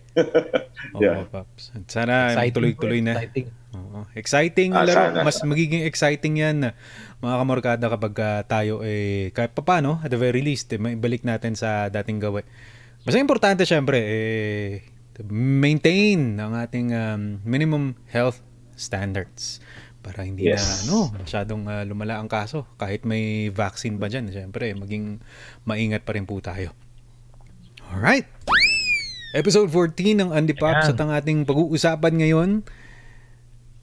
Oo, 0.98 1.00
yeah. 1.00 1.22
Paps. 1.30 1.70
At 1.72 1.86
Sana 1.86 2.34
Exciting 2.34 2.54
tuloy-tuloy 2.58 3.00
na. 3.00 3.14
Exciting. 3.16 3.46
Oo. 3.70 3.98
Exciting 4.18 4.70
Ah, 4.74 4.82
laro. 4.82 4.98
sana. 4.98 5.18
Mas 5.22 5.38
magiging 5.46 5.86
exciting 5.86 6.34
yan 6.36 6.56
na 6.58 6.70
mga 7.20 7.36
kamorkada 7.36 7.86
kapag 7.92 8.14
ah, 8.24 8.42
tayo 8.44 8.80
eh 8.80 9.28
kahit 9.30 9.52
pa 9.52 9.60
paano, 9.60 10.00
at 10.00 10.08
the 10.08 10.16
very 10.16 10.40
least, 10.40 10.72
eh, 10.72 10.80
maibalik 10.80 11.20
natin 11.22 11.52
sa 11.52 11.92
dating 11.92 12.16
gawe. 12.18 12.40
Basta 13.00 13.16
importante 13.20 13.64
syempre, 13.64 13.96
eh, 14.00 14.84
maintain 15.28 16.40
ang 16.40 16.56
ating 16.56 16.96
um, 16.96 17.22
minimum 17.44 17.92
health 18.08 18.40
standards 18.72 19.60
para 20.00 20.24
hindi 20.24 20.48
Yes. 20.48 20.64
na 20.64 20.72
ano, 20.88 20.98
masyadong 21.12 21.62
ah, 21.68 21.84
lumala 21.84 22.16
ang 22.16 22.28
kaso. 22.28 22.64
Kahit 22.80 23.04
may 23.04 23.52
vaccine 23.52 24.00
pa 24.00 24.08
dyan, 24.08 24.32
syempre, 24.32 24.72
maging 24.72 25.20
maingat 25.68 26.08
pa 26.08 26.16
rin 26.16 26.24
po 26.24 26.40
tayo. 26.40 26.72
Alright. 27.92 28.24
Episode 29.36 29.68
14 29.68 30.16
ng 30.24 30.30
Andy 30.32 30.56
Pops 30.56 30.90
at 30.90 30.98
ang 30.98 31.12
ating 31.12 31.44
pag-uusapan 31.44 32.16
ngayon, 32.16 32.50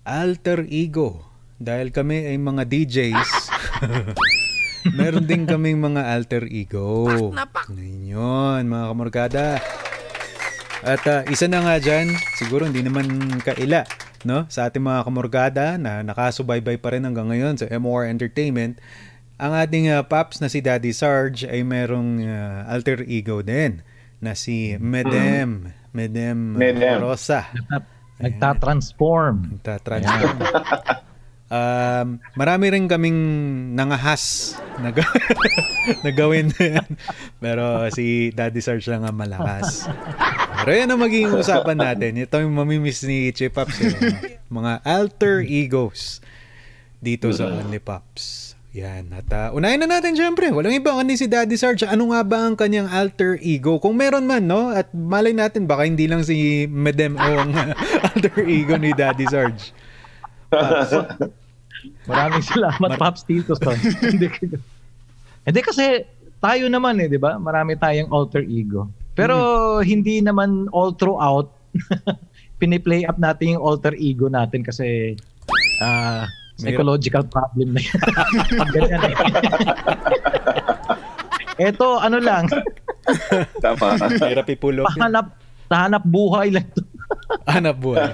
alter 0.04 0.65
ego. 0.67 1.23
Dahil 1.58 1.89
kami 1.89 2.30
ay 2.30 2.38
mga 2.38 2.63
DJs, 2.70 3.32
meron 4.98 5.26
din 5.26 5.50
kaming 5.50 5.82
mga 5.82 6.06
alter 6.13 6.46
ego. 6.46 7.10
Ngayon, 7.74 8.62
mga 8.70 8.86
kamorkada. 8.93 9.46
At 10.86 11.02
ah, 11.10 11.26
isa 11.26 11.50
na 11.50 11.65
nga 11.65 11.82
dyan, 11.82 12.13
siguro 12.38 12.70
hindi 12.70 12.86
naman 12.86 13.10
kaila, 13.41 13.89
no? 14.22 14.46
Sa 14.54 14.70
ating 14.70 14.86
mga 14.86 15.02
kamorkada 15.10 15.65
na 15.82 16.06
nakasubaybay 16.06 16.78
pa 16.78 16.93
rin 16.93 17.10
hanggang 17.10 17.34
ngayon 17.34 17.58
sa 17.58 17.65
MOR 17.82 18.06
Entertainment, 18.06 18.78
ang 19.41 19.58
ating 19.58 19.89
ah, 19.89 20.06
paps 20.06 20.38
na 20.38 20.54
si 20.54 20.62
Daddy 20.62 20.93
Sarge 20.93 21.50
ay 21.50 21.65
merong 21.65 22.22
ah, 22.22 22.70
alter 22.70 23.02
ego 23.10 23.41
din 23.41 23.82
na 24.22 24.38
si 24.38 24.78
Medem. 24.78 25.74
Medem, 25.89 26.54
Medem. 26.54 27.02
Rosa. 27.02 27.50
Nagtatransform. 28.22 29.58
Nagtatransform. 29.58 30.38
Um, 31.52 32.20
marami 32.36 32.66
rin 32.72 32.86
kaming 32.88 33.20
nangahas 33.76 34.56
na, 34.80 34.92
ga- 34.92 35.08
na 36.04 36.12
gawin 36.12 36.52
na 36.56 36.80
yan. 36.80 36.90
Pero 37.40 37.88
si 37.92 38.32
Daddy 38.32 38.62
Sarge 38.64 38.88
lang 38.92 39.04
ang 39.08 39.16
malakas. 39.16 39.88
Pero 40.64 40.74
yan 40.76 40.92
ang 40.92 41.02
magiging 41.02 41.34
usapan 41.34 41.78
natin. 41.80 42.20
Ito 42.20 42.44
yung 42.44 42.56
mamimiss 42.56 43.04
ni 43.08 43.32
Chip 43.32 43.56
Pops. 43.56 43.78
Eh. 43.82 44.40
Mga 44.48 44.84
alter 44.84 45.44
egos 45.44 46.20
dito 47.00 47.32
sa 47.32 47.48
Only 47.48 47.80
Pops. 47.80 48.48
Yan. 48.78 49.10
At 49.10 49.26
uh, 49.34 49.50
unahin 49.58 49.82
na 49.82 49.90
natin 49.90 50.14
syempre. 50.14 50.54
Walang 50.54 50.78
iba 50.78 50.94
kundi 50.94 51.18
si 51.18 51.26
Daddy 51.26 51.58
Sarge. 51.58 51.90
Ano 51.90 52.14
nga 52.14 52.22
ba 52.22 52.46
ang 52.46 52.54
kanyang 52.54 52.86
alter 52.92 53.42
ego? 53.42 53.82
Kung 53.82 53.98
meron 53.98 54.30
man, 54.30 54.46
no? 54.46 54.70
At 54.70 54.94
malay 54.94 55.34
natin, 55.34 55.66
baka 55.66 55.90
hindi 55.90 56.06
lang 56.06 56.22
si 56.22 56.70
Medem 56.70 57.18
o 57.18 57.26
ang 57.42 57.58
alter 58.14 58.46
ego 58.46 58.78
ni 58.78 58.94
Daddy 58.94 59.26
Sarge. 59.26 59.74
Maraming 62.10 62.44
salamat, 62.44 62.90
Pops 62.98 63.24
Tito. 63.28 63.54
Hindi, 64.04 64.28
hindi 65.48 65.62
kasi 65.64 66.04
tayo 66.44 66.68
naman 66.68 67.00
eh, 67.00 67.08
di 67.08 67.16
ba? 67.16 67.40
Marami 67.40 67.80
tayong 67.80 68.12
alter 68.12 68.44
ego. 68.44 68.92
Pero 69.18 69.80
hindi 69.82 70.22
naman 70.22 70.70
all 70.76 70.94
throughout 70.94 71.50
piniplay 72.62 73.08
up 73.08 73.18
natin 73.18 73.58
yung 73.58 73.64
alter 73.64 73.96
ego 73.98 74.30
natin 74.30 74.62
kasi 74.62 75.16
ah, 75.82 76.28
psychological 76.60 77.26
problem 77.26 77.74
na 77.74 77.82
yan. 77.82 78.00
Pag 78.60 78.70
ganyan 78.76 79.02
eh. 79.08 79.16
Eto, 81.58 81.98
ano 81.98 82.22
lang, 82.22 82.46
Tama. 83.64 83.98
Hirap 84.20 84.48
ipulok. 84.52 84.84
yan. 84.84 84.94
pahanap, 84.94 85.26
pahanap 85.72 86.04
buhay 86.06 86.52
lang 86.54 86.68
to. 86.76 86.84
Hanap 87.48 87.76
buhay. 87.80 88.12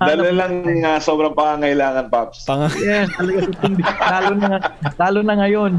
Dahil 0.00 0.32
lang 0.32 0.52
ah, 0.80 0.96
sobrang 0.96 1.36
pangangailangan, 1.36 2.08
Pops. 2.08 2.48
Pang 2.48 2.72
Yes, 2.80 3.12
talaga 3.12 3.38
hindi. 3.60 3.82
Lalo 3.84 4.32
na, 4.32 4.48
lalo 4.96 5.18
na 5.20 5.34
ngayon. 5.36 5.72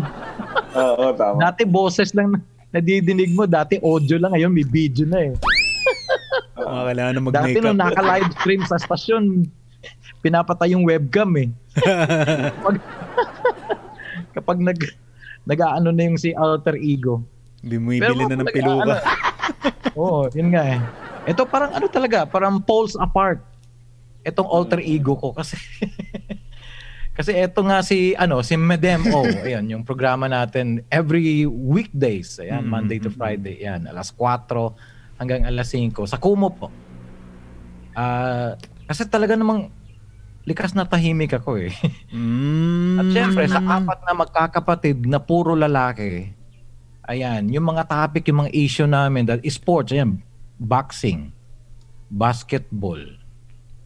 Oo, 0.71 1.05
tama. 1.17 1.37
Dati 1.41 1.65
boses 1.65 2.13
lang 2.13 2.37
na- 2.37 2.45
nadidinig 2.71 3.33
mo, 3.33 3.49
dati 3.49 3.81
audio 3.81 4.21
lang, 4.21 4.37
ngayon 4.37 4.53
may 4.53 4.63
video 4.63 5.09
na 5.09 5.19
eh. 5.25 5.33
mga 6.53 6.83
kailangan 6.87 7.11
na 7.11 7.19
Dati 7.19 7.25
mag-makeup. 7.25 7.63
nung 7.65 7.81
naka-live 7.81 8.29
stream 8.37 8.61
sa 8.63 8.77
stasyon, 8.77 9.23
pinapatay 10.21 10.77
yung 10.77 10.85
webcam 10.85 11.33
eh. 11.35 11.49
Kapag, 12.53 12.75
kapag 14.37 14.57
nag 14.61 14.79
nag-aano 15.43 15.89
na 15.89 16.03
yung 16.05 16.21
si 16.21 16.31
alter 16.31 16.77
ego. 16.77 17.25
Bumibili 17.59 18.23
na 18.29 18.37
ng 18.37 18.53
piluka. 18.53 19.01
ano, 19.01 19.97
Oo, 19.97 20.29
yun 20.31 20.53
nga 20.53 20.77
eh. 20.77 20.79
Ito 21.25 21.45
parang 21.45 21.73
ano 21.73 21.89
talaga, 21.89 22.29
parang 22.29 22.61
poles 22.61 22.93
apart. 22.95 23.41
Itong 24.21 24.49
alter 24.49 24.79
ego 24.81 25.17
ko 25.17 25.33
kasi 25.33 25.57
kasi 27.17 27.35
eto 27.35 27.61
nga 27.65 27.83
si 27.83 28.15
ano 28.15 28.39
si 28.45 28.55
Medem 28.55 29.11
O, 29.11 29.25
ayan 29.45 29.67
yung 29.67 29.83
programa 29.83 30.31
natin 30.31 30.85
every 30.87 31.43
weekdays, 31.45 32.39
ayan 32.39 32.63
Mm, 32.65 32.71
Monday 32.71 32.97
to 33.01 33.11
mm, 33.11 33.17
Friday, 33.17 33.55
ayan 33.61 33.89
alas 33.89 34.13
4 34.15 34.47
hanggang 35.21 35.45
alas 35.45 35.69
5 35.69 36.09
sa 36.09 36.17
Kumo 36.17 36.49
po. 36.53 36.67
Ah, 37.93 38.55
kasi 38.87 39.03
talaga 39.05 39.35
namang 39.35 39.69
likas 40.47 40.73
na 40.73 40.87
tahimik 40.87 41.37
ako 41.37 41.61
eh. 41.61 41.73
Mm. 42.11 42.99
At 42.99 43.07
syempre, 43.15 43.47
sa 43.47 43.63
apat 43.63 44.03
na 44.03 44.11
magkakapatid 44.11 45.07
na 45.07 45.15
puro 45.15 45.55
lalaki, 45.55 46.27
ayan, 47.07 47.47
yung 47.47 47.71
mga 47.71 47.87
topic, 47.87 48.27
yung 48.27 48.43
mga 48.43 48.51
issue 48.51 48.83
namin, 48.89 49.23
that 49.23 49.39
is 49.47 49.55
sports, 49.55 49.95
ayan, 49.95 50.19
boxing, 50.59 51.31
basketball, 52.11 52.99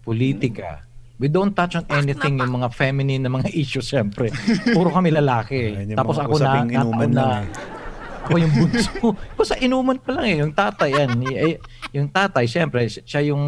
politika. 0.06 0.86
We 1.16 1.32
don't 1.32 1.56
touch 1.56 1.80
on 1.80 1.88
anything 1.90 2.38
yung 2.38 2.62
mga 2.62 2.70
feminine 2.76 3.24
na 3.24 3.32
mga 3.32 3.50
issues, 3.62 3.88
syempre. 3.88 4.30
Puro 4.76 4.92
kami 4.92 5.10
lalaki. 5.10 5.74
Ayun 5.74 5.96
yung 5.96 6.00
Tapos 6.00 6.20
ako 6.20 6.36
na, 6.38 6.62
inuman 6.62 7.10
na, 7.10 7.26
eh. 7.42 7.48
ako 8.28 8.36
yung 8.36 8.54
bunso. 8.54 8.92
Ako 9.34 9.42
sa 9.42 9.56
inuman 9.58 9.98
pa 9.98 10.12
lang 10.12 10.26
eh. 10.28 10.38
Yung 10.44 10.54
tatay, 10.54 10.90
yan. 10.92 11.10
Y- 11.24 11.62
Yung 11.96 12.12
tatay, 12.12 12.46
syempre, 12.46 12.86
si- 12.92 13.02
siya 13.08 13.32
yung 13.32 13.44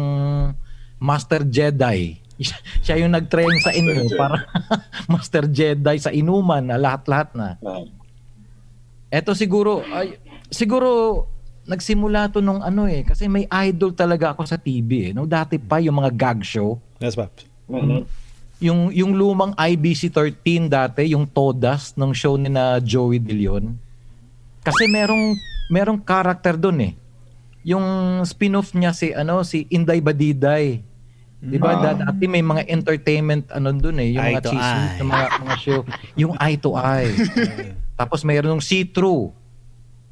Master 0.96 1.44
Jedi. 1.44 2.16
siya 2.86 2.96
yung 2.98 3.12
nag-train 3.12 3.52
sa 3.60 3.74
inyo 3.74 4.16
para 4.16 4.48
Master 5.10 5.44
Jedi 5.44 5.96
sa 6.00 6.08
inuman 6.08 6.64
na 6.64 6.80
lahat-lahat 6.80 7.36
na. 7.36 7.58
Ah. 7.60 7.84
Eto 9.08 9.36
siguro, 9.36 9.84
ay, 9.88 10.16
siguro 10.48 11.24
nagsimula 11.68 12.32
to 12.32 12.40
nung 12.40 12.64
ano 12.64 12.88
eh. 12.88 13.04
Kasi 13.04 13.28
may 13.28 13.44
idol 13.68 13.92
talaga 13.92 14.32
ako 14.32 14.48
sa 14.48 14.56
TV 14.56 15.10
eh. 15.10 15.12
No, 15.12 15.28
dati 15.28 15.60
pa 15.60 15.78
yung 15.78 16.00
mga 16.00 16.10
gag 16.16 16.40
show. 16.40 16.80
Yes, 16.96 17.14
Paps. 17.14 17.44
Mhm. 17.68 18.08
Yung, 18.58 18.90
yung 18.90 19.12
lumang 19.14 19.54
IBC 19.54 20.10
13 20.10 20.66
dati, 20.66 21.14
yung 21.14 21.28
Todas, 21.28 21.94
ng 21.94 22.10
show 22.10 22.34
ni 22.34 22.50
na 22.50 22.82
Joey 22.82 23.22
De 23.22 23.30
Leon. 23.30 23.76
Kasi 24.66 24.90
merong, 24.90 25.38
merong 25.70 26.00
character 26.02 26.58
doon 26.58 26.90
eh. 26.90 26.92
Yung 27.62 27.84
spin-off 28.26 28.74
niya 28.74 28.90
si, 28.90 29.14
ano, 29.14 29.46
si 29.46 29.68
Inday 29.70 30.02
Badiday. 30.02 30.82
Di 31.38 31.54
ba? 31.54 31.78
Ah. 31.78 31.94
Dati 31.94 32.26
may 32.26 32.42
mga 32.42 32.66
entertainment 32.66 33.46
ano 33.54 33.70
doon 33.70 34.02
eh. 34.02 34.10
Yung 34.18 34.26
Eye 34.26 34.34
mga 34.34 34.42
chismis 34.50 34.90
mga, 35.06 35.26
mga 35.38 35.56
show. 35.62 35.80
Yung 36.18 36.34
eye 36.34 36.58
to 36.58 36.74
eye. 36.74 37.14
Tapos 38.00 38.26
mayroon 38.26 38.58
ng 38.58 38.64
see-through. 38.64 39.30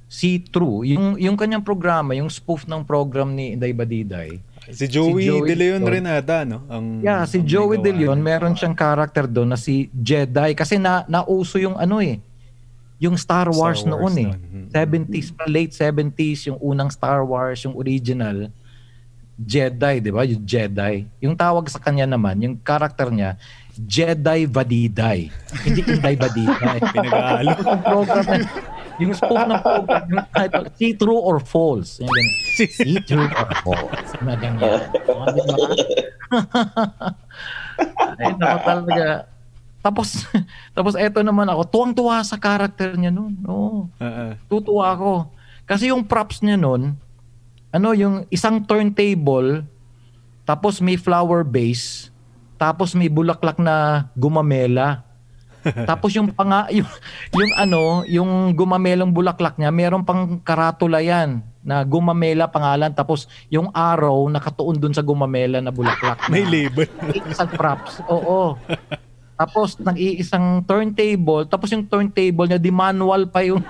See-through. 0.07 0.87
Yung, 0.87 1.19
yung 1.19 1.35
kanyang 1.35 1.67
programa, 1.67 2.15
yung 2.15 2.31
spoof 2.31 2.63
ng 2.65 2.87
program 2.87 3.35
ni 3.35 3.59
Inday 3.59 3.75
Badiday. 3.75 4.39
Si 4.71 4.87
Joey, 4.87 5.27
Si 5.27 5.31
Joey 5.31 5.47
De 5.51 5.55
Leon 5.55 5.83
Leon. 5.83 5.91
rin 5.91 6.07
ata, 6.07 6.43
no? 6.43 6.63
Ang, 6.67 7.03
Yeah, 7.03 7.23
si 7.27 7.43
ang 7.43 7.47
Joey 7.47 7.79
De 7.79 7.91
Leon, 7.91 8.19
meron 8.19 8.55
siyang 8.55 8.75
character 8.75 9.27
doon 9.27 9.55
na 9.55 9.59
si 9.59 9.91
Jedi. 9.91 10.55
Kasi 10.55 10.79
na, 10.79 11.07
nauso 11.07 11.59
yung 11.59 11.79
ano 11.79 12.03
eh, 12.03 12.19
yung 12.99 13.15
Star 13.15 13.51
Wars, 13.53 13.83
Star 13.83 13.95
Wars 13.95 14.15
noon 14.15 14.15
eh. 14.19 14.29
noon. 14.31 14.71
70s, 14.73 15.31
pa, 15.35 15.45
late 15.47 15.75
70s, 15.75 16.51
yung 16.51 16.59
unang 16.59 16.91
Star 16.91 17.23
Wars, 17.23 17.63
yung 17.63 17.79
original, 17.79 18.51
Jedi, 19.37 20.01
di 20.01 20.09
ba? 20.09 20.25
Yung 20.25 20.43
Jedi. 20.49 21.05
Yung 21.21 21.37
tawag 21.37 21.69
sa 21.69 21.77
kanya 21.77 22.09
naman, 22.09 22.41
yung 22.41 22.57
character 22.57 23.13
niya, 23.13 23.37
Jedi 23.77 24.49
Vadiday. 24.49 25.29
Hindi 25.61 25.81
Inday 25.85 26.17
Vadiday. 26.17 26.79
Pinag-aalo. 26.97 27.53
program 27.85 28.25
na, 28.25 28.37
yung 28.99 29.13
spoof 29.13 29.39
ng 29.39 29.61
program, 29.61 30.03
yung 30.09 30.27
title, 30.31 30.65
see 30.75 30.93
true 30.93 31.17
or 31.19 31.37
false. 31.39 32.01
Yung 32.01 32.09
ganun. 32.09 32.35
See 32.57 32.99
true 33.05 33.29
or 33.29 33.49
false. 33.63 34.11
Mga 34.19 34.37
ganyan. 34.39 34.59
Ba? 34.59 35.25
Ay, 38.17 38.33
naku 38.35 38.59
talaga. 38.65 39.07
Tapos, 39.81 40.27
tapos 40.75 40.95
eto 40.99 41.23
naman 41.23 41.47
ako, 41.47 41.63
tuwang-tuwa 41.69 42.19
sa 42.21 42.35
character 42.35 42.99
niya 42.99 43.15
noon. 43.15 43.39
Oo, 43.47 43.87
Ah, 44.03 44.05
ah. 44.05 44.33
tutuwa 44.51 44.91
ako. 44.91 45.13
Kasi 45.63 45.95
yung 45.95 46.03
props 46.03 46.43
niya 46.43 46.59
noon, 46.59 46.99
ano, 47.71 47.89
yung 47.95 48.27
isang 48.27 48.59
turntable, 48.59 49.63
tapos 50.43 50.83
may 50.83 50.99
flower 50.99 51.47
base, 51.47 52.11
tapos 52.57 52.99
may 52.99 53.07
bulaklak 53.07 53.61
na 53.61 54.09
gumamela. 54.19 55.06
Tapos 55.91 56.15
yung 56.15 56.31
panga 56.31 56.71
yung, 56.71 56.87
yung 57.35 57.53
ano, 57.57 57.83
yung 58.07 58.31
gumamelang 58.55 59.11
bulaklak 59.11 59.59
niya, 59.59 59.75
meron 59.75 60.07
pang 60.07 60.39
karatula 60.43 61.03
yan 61.03 61.43
na 61.67 61.83
gumamela 61.83 62.47
pangalan 62.47 62.95
tapos 62.95 63.27
yung 63.51 63.75
arrow 63.75 64.31
nakatuon 64.31 64.79
dun 64.79 64.95
sa 64.95 65.03
gumamela 65.03 65.59
na 65.59 65.75
bulaklak. 65.75 66.31
May 66.31 66.47
na- 66.47 66.51
label. 66.51 66.87
isang 67.27 67.51
props. 67.51 67.99
Oo. 68.07 68.55
Tapos 69.37 69.77
nag-iisang 69.77 70.65
turntable, 70.65 71.45
tapos 71.45 71.69
yung 71.69 71.85
turntable 71.85 72.49
niya 72.49 72.57
di 72.57 72.73
manual 72.73 73.29
pa 73.29 73.45
yung 73.45 73.61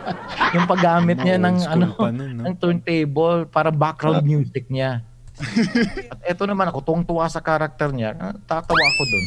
yung 0.54 0.68
paggamit 0.68 1.16
niya 1.24 1.40
ng 1.40 1.56
ano 1.64 1.84
nun, 2.12 2.36
no? 2.36 2.42
ng 2.44 2.54
turntable 2.60 3.48
para 3.48 3.72
background 3.72 4.20
music 4.28 4.68
niya. 4.68 5.00
At 6.10 6.20
eto 6.24 6.48
naman 6.48 6.72
ako, 6.72 6.80
tuwang-tuwa 6.80 7.28
sa 7.28 7.44
karakter 7.44 7.92
niya. 7.92 8.16
ah, 8.16 8.34
Tatawa 8.48 8.80
ako 8.80 9.02
doon. 9.04 9.26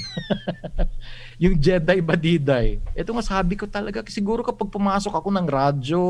yung 1.43 1.55
Jedi 1.55 2.01
Badiday. 2.01 2.81
Ito 2.97 3.13
nga 3.13 3.23
sabi 3.23 3.55
ko 3.55 3.69
talaga, 3.69 4.01
siguro 4.09 4.41
kapag 4.41 4.73
pumasok 4.73 5.13
ako 5.13 5.29
ng 5.29 5.47
radyo, 5.47 6.01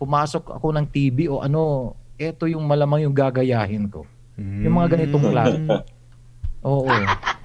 pumasok 0.00 0.58
ako 0.58 0.66
ng 0.74 0.86
TV 0.88 1.28
o 1.28 1.44
ano, 1.44 1.92
eto 2.16 2.48
yung 2.48 2.64
malamang 2.64 3.04
yung 3.04 3.14
gagayahin 3.14 3.92
ko. 3.92 4.08
Yung 4.34 4.74
mga 4.74 4.98
ganitong 4.98 5.30
klase. 5.30 5.62
Oo. 6.66 6.90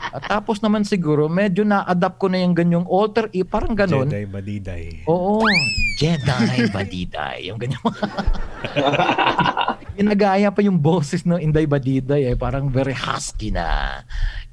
At 0.10 0.26
tapos 0.26 0.58
naman 0.58 0.82
siguro, 0.82 1.30
medyo 1.30 1.62
na-adapt 1.62 2.18
ko 2.18 2.34
na 2.34 2.42
yung 2.42 2.58
ganyong 2.58 2.90
alter, 2.90 3.30
e, 3.30 3.46
parang 3.46 3.78
ganon. 3.78 4.10
Jedi 4.10 4.26
Badiday. 4.26 5.06
Oo. 5.06 5.46
Jedi 6.02 6.66
Badiday. 6.74 7.54
Yung 7.54 7.62
ganyan. 7.62 7.78
Ginagaya 10.00 10.48
pa 10.48 10.64
yung 10.64 10.80
boses 10.80 11.28
ng 11.28 11.44
Inday 11.44 11.68
Badiday 11.68 12.32
eh. 12.32 12.36
Parang 12.40 12.72
very 12.72 12.96
husky 12.96 13.52
na. 13.52 14.00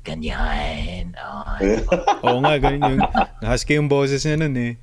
Ganyan. 0.02 1.14
Ay, 1.14 1.78
Oo 2.26 2.42
nga, 2.42 2.58
ganun 2.58 2.98
yung 2.98 3.02
husky 3.46 3.78
yung 3.78 3.86
boses 3.86 4.26
niya 4.26 4.42
nun 4.42 4.58
eh. 4.58 4.74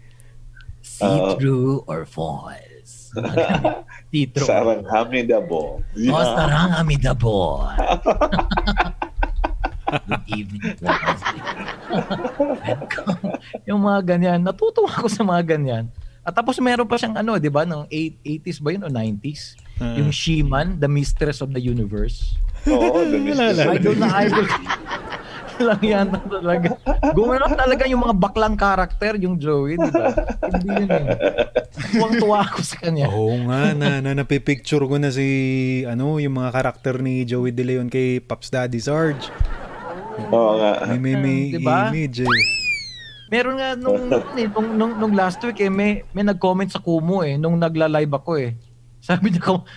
see-through 0.79 1.83
or 1.83 2.07
false. 2.07 3.11
See-through. 4.11 4.47
Sarang 4.47 4.87
hamidabo. 4.87 5.83
O, 5.83 6.15
sarang 6.31 6.79
amidabo. 6.79 7.59
Good 9.93 10.25
evening. 10.31 10.79
Welcome. 12.39 13.19
yung 13.67 13.83
mga 13.83 13.99
ganyan. 14.15 14.39
Natutuwa 14.47 14.87
ako 14.95 15.11
sa 15.11 15.27
mga 15.27 15.43
ganyan. 15.59 15.91
At 16.23 16.31
tapos 16.31 16.55
meron 16.63 16.87
pa 16.87 16.95
siyang 16.95 17.19
ano, 17.19 17.35
di 17.35 17.51
ba, 17.51 17.67
nung 17.67 17.83
80s 17.91 18.63
ba 18.63 18.71
yun 18.71 18.87
o 18.87 18.89
90s? 18.89 19.59
Ah. 19.81 19.97
Yung 19.97 20.13
She-Man, 20.13 20.77
the 20.77 20.89
mistress 20.89 21.41
of 21.41 21.53
the 21.53 21.61
universe. 21.61 22.37
Oo, 22.69 23.03
the 23.05 23.19
business. 23.19 23.57
Wala 23.57 23.73
lang. 23.73 23.75
Idol 23.81 23.95
na 23.97 24.07
idol. 24.21 24.45
lang 25.61 25.81
yan 25.85 26.07
talaga. 26.09 26.73
Gumanon 27.13 27.53
talaga 27.53 27.83
yung 27.85 28.01
mga 28.01 28.15
baklang 28.17 28.57
karakter, 28.57 29.21
yung 29.21 29.37
Joey, 29.37 29.77
di 29.77 29.89
ba? 29.93 30.09
Hindi 30.49 30.69
yun 30.81 30.89
eh. 30.89 31.05
Tuwang-tuwa 31.93 32.37
ako 32.41 32.59
sa 32.65 32.75
kanya. 32.81 33.05
Oo 33.13 33.37
nga, 33.45 33.77
na, 33.77 34.01
na 34.01 34.11
napipicture 34.17 34.81
ko 34.85 34.97
na 34.97 35.13
si, 35.13 35.25
ano, 35.85 36.17
yung 36.17 36.41
mga 36.41 36.49
karakter 36.53 36.97
ni 37.01 37.21
Joey 37.25 37.53
De 37.53 37.61
Leon 37.61 37.89
kay 37.89 38.17
Pops 38.17 38.49
Daddy 38.49 38.81
Sarge. 38.81 39.29
Oo 40.33 40.57
nga. 40.57 40.89
May, 40.89 40.97
may, 40.97 41.15
may 41.17 41.39
Diba? 41.57 41.89
image 41.89 42.25
eh. 42.25 42.37
Meron 43.33 43.57
nga 43.57 43.73
nung, 43.73 44.09
nung, 44.53 44.69
nung, 44.77 44.93
nung 45.01 45.13
last 45.17 45.41
week 45.41 45.61
eh, 45.61 45.69
may, 45.69 46.05
may 46.13 46.21
nag-comment 46.21 46.69
sa 46.69 46.81
Kumu 46.81 47.25
eh, 47.25 47.37
nung 47.37 47.57
nagla-live 47.57 48.13
ako 48.13 48.31
eh. 48.37 48.53
Sabi 49.03 49.35
niya, 49.35 49.43
kam 49.43 49.67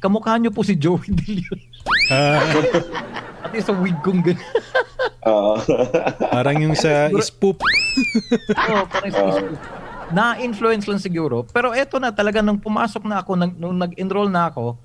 kamukha 0.00 0.40
niyo 0.40 0.48
po 0.48 0.64
si 0.64 0.72
Joey 0.72 1.12
De 1.12 1.26
Leon. 1.28 1.60
Ah, 2.08 2.40
At 3.44 3.52
sa 3.60 3.76
wig 3.76 3.96
kong 4.00 4.24
ganun. 4.24 4.40
Oo. 5.28 5.60
parang 6.32 6.56
yung 6.56 6.72
sa 6.72 7.12
spoop. 7.20 7.60
Oo, 7.60 8.82
parang 8.88 9.12
sa 9.12 9.22
Facebook. 9.28 9.60
Na-influence 10.10 10.88
lang 10.88 10.98
siguro. 10.98 11.44
Pero 11.44 11.76
eto 11.76 12.00
na 12.00 12.10
talaga, 12.10 12.40
nung 12.40 12.58
pumasok 12.58 13.04
na 13.04 13.20
ako, 13.20 13.36
nag, 13.36 13.52
nung 13.60 13.76
nag-enroll 13.76 14.32
na 14.32 14.48
ako, 14.48 14.80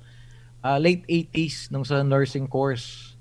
ah, 0.60 0.76
late 0.76 1.02
80s, 1.08 1.72
nung 1.72 1.82
sa 1.82 2.04
nursing 2.04 2.46
course, 2.46 3.16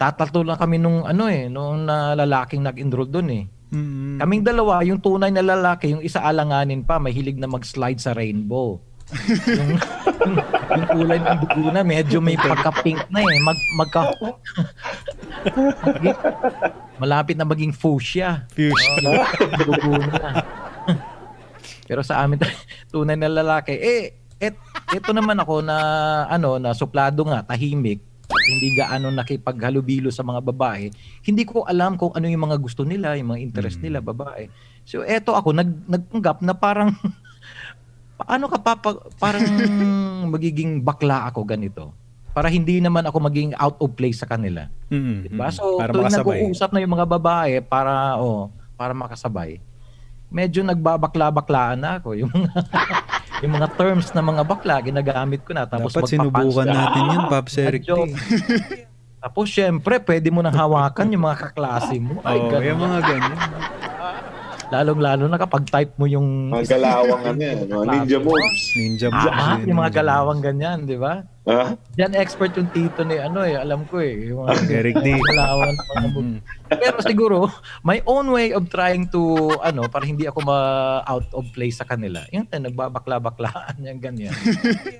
tatato 0.00 0.42
lang 0.42 0.58
kami 0.58 0.82
nung 0.82 1.06
ano 1.06 1.30
eh, 1.30 1.46
nung 1.46 1.86
na 1.86 2.16
lalaking 2.18 2.64
nag-enroll 2.64 3.06
doon 3.06 3.28
eh. 3.30 3.44
Mm. 3.72 4.20
Kaming 4.20 4.44
dalawa, 4.44 4.84
yung 4.84 5.00
tunay 5.00 5.32
na 5.32 5.40
lalaki, 5.40 5.96
yung 5.96 6.04
isa 6.04 6.20
alanganin 6.20 6.84
pa, 6.84 7.00
mahilig 7.00 7.40
na 7.40 7.48
mag-slide 7.48 8.02
sa 8.02 8.12
rainbow. 8.12 8.82
Yung, 9.12 9.78
yung, 10.72 10.86
kulay 10.88 11.18
ng 11.20 11.38
dugo 11.44 11.68
na, 11.70 11.82
medyo 11.84 12.18
may 12.24 12.36
pagka-pink 12.36 13.00
na 13.12 13.20
eh. 13.20 13.38
Mag, 13.44 13.58
magka... 13.76 14.00
Malapit 17.02 17.36
na 17.36 17.44
maging 17.44 17.74
fuchsia. 17.74 18.46
Fusion. 18.54 19.04
Oh, 19.04 19.24
dugo 19.58 19.92
na. 20.00 20.42
Pero 21.86 22.00
sa 22.00 22.24
amin, 22.24 22.40
tunay 22.92 23.16
na 23.18 23.28
lalaki. 23.28 23.74
Eh, 23.76 24.16
et, 24.40 24.56
ito 24.94 25.10
naman 25.12 25.36
ako 25.38 25.60
na, 25.60 25.76
ano, 26.30 26.56
na 26.56 26.72
suplado 26.72 27.26
nga, 27.28 27.44
tahimik, 27.44 28.00
hindi 28.32 28.72
gaano 28.72 29.12
nakipaghalubilo 29.12 30.08
sa 30.08 30.24
mga 30.24 30.40
babae. 30.40 30.88
Hindi 31.20 31.44
ko 31.44 31.68
alam 31.68 32.00
kung 32.00 32.16
ano 32.16 32.24
yung 32.26 32.48
mga 32.48 32.56
gusto 32.56 32.82
nila, 32.82 33.12
yung 33.20 33.36
mga 33.36 33.42
interest 33.44 33.78
Mm. 33.78 33.84
nila, 33.84 33.98
babae. 34.00 34.48
So, 34.88 35.04
eto 35.04 35.36
ako, 35.36 35.52
nag, 35.52 35.70
nagpanggap 35.84 36.40
na 36.40 36.54
parang, 36.56 36.96
paano 38.14 38.44
ka 38.46 38.58
pa, 38.58 38.72
pa- 38.74 39.02
parang 39.16 39.42
magiging 40.34 40.80
bakla 40.80 41.26
ako 41.26 41.44
ganito? 41.44 41.92
Para 42.32 42.48
hindi 42.48 42.80
naman 42.80 43.04
ako 43.04 43.28
maging 43.28 43.52
out 43.54 43.76
of 43.76 43.92
place 43.92 44.18
sa 44.18 44.26
kanila. 44.26 44.64
Mm, 44.88 45.28
Diba? 45.28 45.52
So, 45.52 45.76
Para 45.76 45.92
tuwing 45.92 46.08
makasabay. 46.08 46.38
nag-uusap 46.40 46.70
na 46.72 46.80
yung 46.80 46.94
mga 46.96 47.06
babae 47.06 47.60
para, 47.60 48.16
oh, 48.16 48.48
para 48.72 48.96
makasabay, 48.96 49.60
medyo 50.32 50.64
nagbabakla-baklaan 50.64 51.76
na 51.76 52.00
ako. 52.00 52.16
Yung 52.16 52.32
mga, 52.32 52.56
yung 53.44 53.52
mga 53.52 53.68
terms 53.76 54.16
na 54.16 54.24
mga 54.24 54.42
bakla, 54.48 54.80
ginagamit 54.80 55.44
ko 55.44 55.52
na. 55.52 55.68
Tapos 55.68 55.92
Dapat 55.92 56.08
sinubukan 56.08 56.64
ka. 56.64 56.72
natin 56.72 57.02
yun, 57.04 57.22
Pops 57.28 57.54
Eric. 57.60 57.82
Tapos 59.22 59.46
syempre, 59.46 60.00
pwede 60.00 60.32
mo 60.32 60.40
nang 60.40 60.56
hawakan 60.56 61.12
yung 61.12 61.22
mga 61.22 61.36
kaklase 61.46 62.00
mo. 62.00 62.18
Ay, 62.24 62.40
Oo, 62.40 62.48
ganun. 62.48 62.64
yung 62.64 62.80
mga 62.80 62.98
ganyan. 63.04 63.38
Lalong-lalo 64.72 65.28
na 65.28 65.36
kapag 65.36 65.68
type 65.68 65.92
mo 66.00 66.08
yung... 66.08 66.48
Mga 66.48 66.80
galawang 66.80 67.22
ano 67.28 67.40
yan. 67.44 67.56
Mga 67.68 67.84
ninja 67.92 68.18
moves. 68.18 68.62
Ninja 68.72 69.06
Ah, 69.12 69.20
moves. 69.20 69.36
yun, 69.60 69.68
yung 69.68 69.78
mga 69.84 69.92
galawang 70.00 70.40
ganyan, 70.40 70.78
di 70.88 70.96
ba? 70.96 71.28
Ha? 71.44 71.76
Diyan 71.92 72.16
expert 72.16 72.56
yung 72.56 72.72
tito 72.72 73.04
ni 73.04 73.20
ano 73.20 73.44
eh, 73.44 73.52
alam 73.52 73.84
ko 73.84 74.00
eh. 74.00 74.32
Yung 74.32 74.48
mga 74.48 74.64
Eric 74.72 74.96
D. 75.04 75.12
galawang 75.12 75.76
na 75.76 75.84
mga 75.92 76.08
moves. 76.08 76.24
Mm. 76.24 76.38
Pero 76.72 76.96
siguro, 77.04 77.36
my 77.84 78.00
own 78.08 78.32
way 78.32 78.56
of 78.56 78.64
trying 78.72 79.04
to, 79.12 79.20
ano, 79.60 79.92
para 79.92 80.08
hindi 80.08 80.24
ako 80.24 80.40
ma-out 80.40 81.28
of 81.36 81.44
place 81.52 81.76
sa 81.76 81.84
kanila. 81.84 82.24
Yung 82.32 82.48
eh, 82.48 82.56
nagbabakla-baklaan, 82.56 83.76
yung 83.76 84.00
ganyan. 84.00 84.32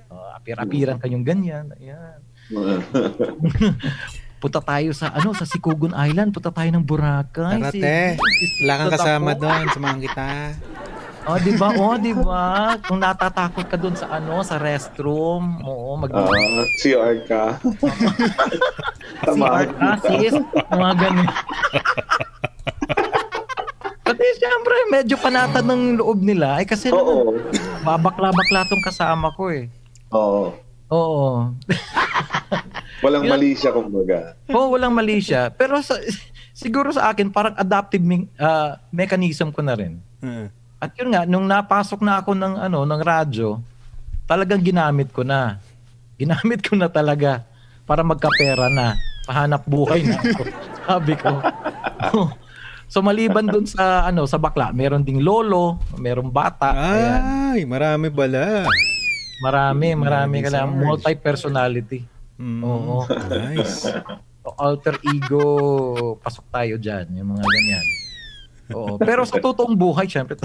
Uh, 0.05 0.29
apir-apiran 0.37 1.01
kayong 1.01 1.25
ganyan. 1.25 1.73
Ayan. 1.81 2.21
Punta 4.43 4.59
tayo 4.59 4.91
sa, 4.91 5.07
ano, 5.15 5.31
sa 5.31 5.47
Sikugun 5.47 5.95
Island. 5.95 6.35
Punta 6.35 6.51
tayo 6.51 6.67
ng 6.67 6.83
Boracay. 6.83 7.63
Tara, 7.63 7.71
Si- 7.71 7.79
te. 7.79 8.19
si- 8.19 8.51
Wala 8.59 8.73
kang 8.75 8.83
Punta 8.83 8.99
kasama 8.99 9.31
doon. 9.33 9.63
Samahan 9.71 9.99
kita. 10.03 10.27
Oh, 11.23 11.39
di 11.39 11.55
ba? 11.55 11.67
Oh, 11.71 11.95
di 11.95 12.11
ba? 12.11 12.75
Kung 12.83 12.99
natatakot 12.99 13.63
ka 13.63 13.79
doon 13.79 13.95
sa 13.95 14.11
ano, 14.11 14.43
sa 14.43 14.59
restroom, 14.59 15.63
oo, 15.63 15.95
mag 15.95 16.11
Ah, 16.11 16.27
CR 16.75 17.23
ka. 17.23 17.63
CR 19.31 19.65
ka, 19.71 19.89
sis. 20.03 20.35
Mga 20.67 20.91
ganun. 20.99 21.27
Pati 24.03 24.27
siyempre, 24.35 24.75
medyo 24.91 25.15
panatag 25.15 25.63
ng 25.63 26.03
loob 26.03 26.19
nila. 26.19 26.59
Eh, 26.59 26.67
kasi 26.67 26.91
Oo. 26.91 27.31
babakla-bakla 27.81 28.67
tong 28.67 28.83
kasama 28.83 29.31
ko 29.31 29.47
eh. 29.47 29.71
Oo. 30.11 30.51
Oo. 30.93 31.49
Walang 33.01 33.25
mali 33.25 33.57
siya, 33.57 33.73
kumbaga. 33.73 34.37
Oo, 34.47 34.71
walang 34.71 34.93
mali 34.93 35.19
siya. 35.19 35.49
Pero 35.49 35.81
sa, 35.81 35.97
siguro 36.53 36.93
sa 36.93 37.09
akin, 37.09 37.33
parang 37.33 37.57
adaptive 37.57 37.99
me- 37.99 38.29
ah, 38.37 38.77
mechanism 38.93 39.49
ko 39.49 39.59
na 39.59 39.73
rin. 39.73 39.97
Uh, 40.21 40.47
At 40.79 40.93
yun 40.95 41.11
nga, 41.11 41.25
nung 41.25 41.43
napasok 41.43 41.99
na 41.99 42.21
ako 42.21 42.31
ng, 42.31 42.53
ano, 42.61 42.85
ng 42.85 43.01
radyo, 43.01 43.59
talagang 44.23 44.61
ginamit 44.61 45.11
ko 45.11 45.25
na. 45.25 45.59
Ginamit 46.15 46.63
ko 46.63 46.77
na 46.77 46.87
talaga 46.87 47.43
para 47.83 48.05
magkapera 48.05 48.69
na. 48.69 48.95
Pahanap 49.23 49.63
buhay 49.65 50.03
na 50.03 50.19
ako. 50.19 50.43
Sabi 50.87 51.13
ko. 51.15 51.31
so 52.87 52.99
maliban 52.99 53.47
dun 53.47 53.63
sa 53.63 54.03
ano 54.05 54.27
sa 54.27 54.35
bakla, 54.35 54.75
meron 54.75 55.01
ding 55.01 55.23
lolo, 55.23 55.79
merong 55.95 56.27
bata, 56.27 56.75
ayan. 56.75 57.21
ay, 57.55 57.59
marami 57.63 58.11
pala. 58.11 58.67
Marami, 59.43 59.87
marami 59.93 60.39
ka 60.39 60.49
lang 60.49 60.71
multi-personality. 60.73 62.07
Mm, 62.39 62.61
Oo. 62.63 63.03
Nice. 63.29 63.91
alter 64.43 64.99
ego, 65.07 65.43
pasok 66.19 66.45
tayo 66.51 66.75
dyan, 66.75 67.07
yung 67.15 67.31
mga 67.31 67.43
ganyan. 67.43 67.85
Oo. 68.71 68.95
Pero 68.99 69.23
sa 69.23 69.39
totoong 69.39 69.75
buhay, 69.75 70.07
syempre, 70.07 70.35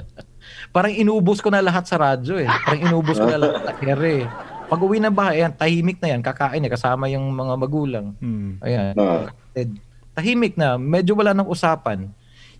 parang 0.74 0.92
inubos 0.92 1.40
ko 1.40 1.48
na 1.48 1.60
lahat 1.60 1.84
sa 1.84 2.00
radyo 2.00 2.40
eh. 2.40 2.48
Parang 2.48 2.82
inubos 2.88 3.16
ko 3.16 3.28
na 3.28 3.38
lahat 3.40 3.60
sa 3.68 3.72
ere 3.80 4.24
eh. 4.24 4.26
Pag 4.68 4.80
uwi 4.80 5.00
ng 5.00 5.12
bahay, 5.12 5.44
ayan, 5.44 5.52
tahimik 5.52 6.00
na 6.00 6.16
yan, 6.16 6.20
kakain 6.24 6.64
eh, 6.64 6.72
kasama 6.72 7.08
yung 7.12 7.28
mga 7.28 7.54
magulang. 7.60 8.06
Mm. 8.20 8.50
Ayan. 8.64 8.92
Ah. 8.96 9.28
kapatid. 9.28 9.68
Tahimik 10.12 10.54
na, 10.56 10.76
medyo 10.76 11.12
wala 11.16 11.32
ng 11.32 11.48
usapan. 11.48 12.08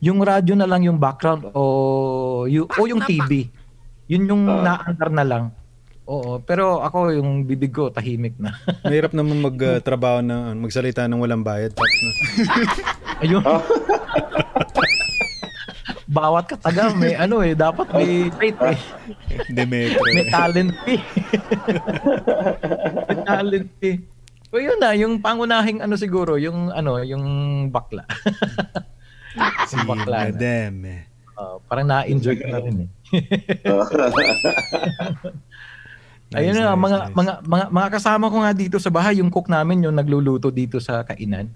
Yung 0.00 0.20
radyo 0.20 0.56
na 0.56 0.64
lang 0.64 0.84
yung 0.84 0.96
background 0.96 1.52
o, 1.52 1.62
yung, 2.48 2.68
o 2.68 2.80
yung 2.88 3.00
TV. 3.04 3.48
Yun 4.08 4.24
yung 4.28 4.42
Ah. 4.44 4.60
naandar 4.82 5.08
na 5.08 5.24
lang. 5.24 5.44
Oo, 6.12 6.36
pero 6.44 6.84
ako 6.84 7.08
yung 7.16 7.48
bibig 7.48 7.72
ko 7.72 7.88
tahimik 7.88 8.36
na. 8.36 8.52
Mahirap 8.84 9.16
naman 9.16 9.40
magtrabaho 9.40 10.20
na 10.20 10.52
magsalita 10.52 11.08
ng 11.08 11.16
walang 11.16 11.40
bayad. 11.40 11.72
Tapos 11.72 11.96
na. 12.04 12.12
Ayun. 13.24 13.40
Bawat 16.12 16.44
kataga 16.44 16.92
may 16.92 17.16
ano 17.16 17.40
eh, 17.40 17.56
dapat 17.56 17.88
may 17.96 18.28
rate 18.28 18.76
eh. 18.76 18.80
Demetro. 19.48 20.04
May 20.12 20.28
talent 20.28 20.76
fee. 20.84 21.00
may 23.08 23.18
talent 23.24 23.68
fee. 23.80 23.96
O 24.52 24.60
yun 24.60 24.76
na, 24.76 24.92
yung 24.92 25.24
pangunahing 25.24 25.80
ano 25.80 25.96
siguro, 25.96 26.36
yung 26.36 26.68
ano, 26.68 27.00
yung 27.00 27.24
bakla. 27.72 28.04
si 29.64 29.80
bakla 29.88 30.28
na. 30.28 30.36
Madam. 30.36 30.74
eh. 30.84 31.08
Uh, 31.32 31.56
parang 31.64 31.88
na-enjoy 31.88 32.36
ko 32.36 32.44
na 32.44 32.60
rin 32.60 32.76
eh. 32.84 32.88
Ayun 36.32 36.56
Nice, 36.56 36.60
na, 36.60 36.72
nice, 36.72 36.80
mga, 36.80 36.98
nice. 36.98 37.14
mga, 37.14 37.32
mga, 37.44 37.64
mga 37.70 37.88
kasama 37.92 38.24
ko 38.32 38.36
nga 38.40 38.52
dito 38.52 38.76
sa 38.80 38.88
bahay, 38.88 39.20
yung 39.20 39.28
cook 39.28 39.48
namin 39.48 39.84
yung 39.84 39.96
nagluluto 39.96 40.48
dito 40.48 40.80
sa 40.80 41.04
kainan. 41.04 41.52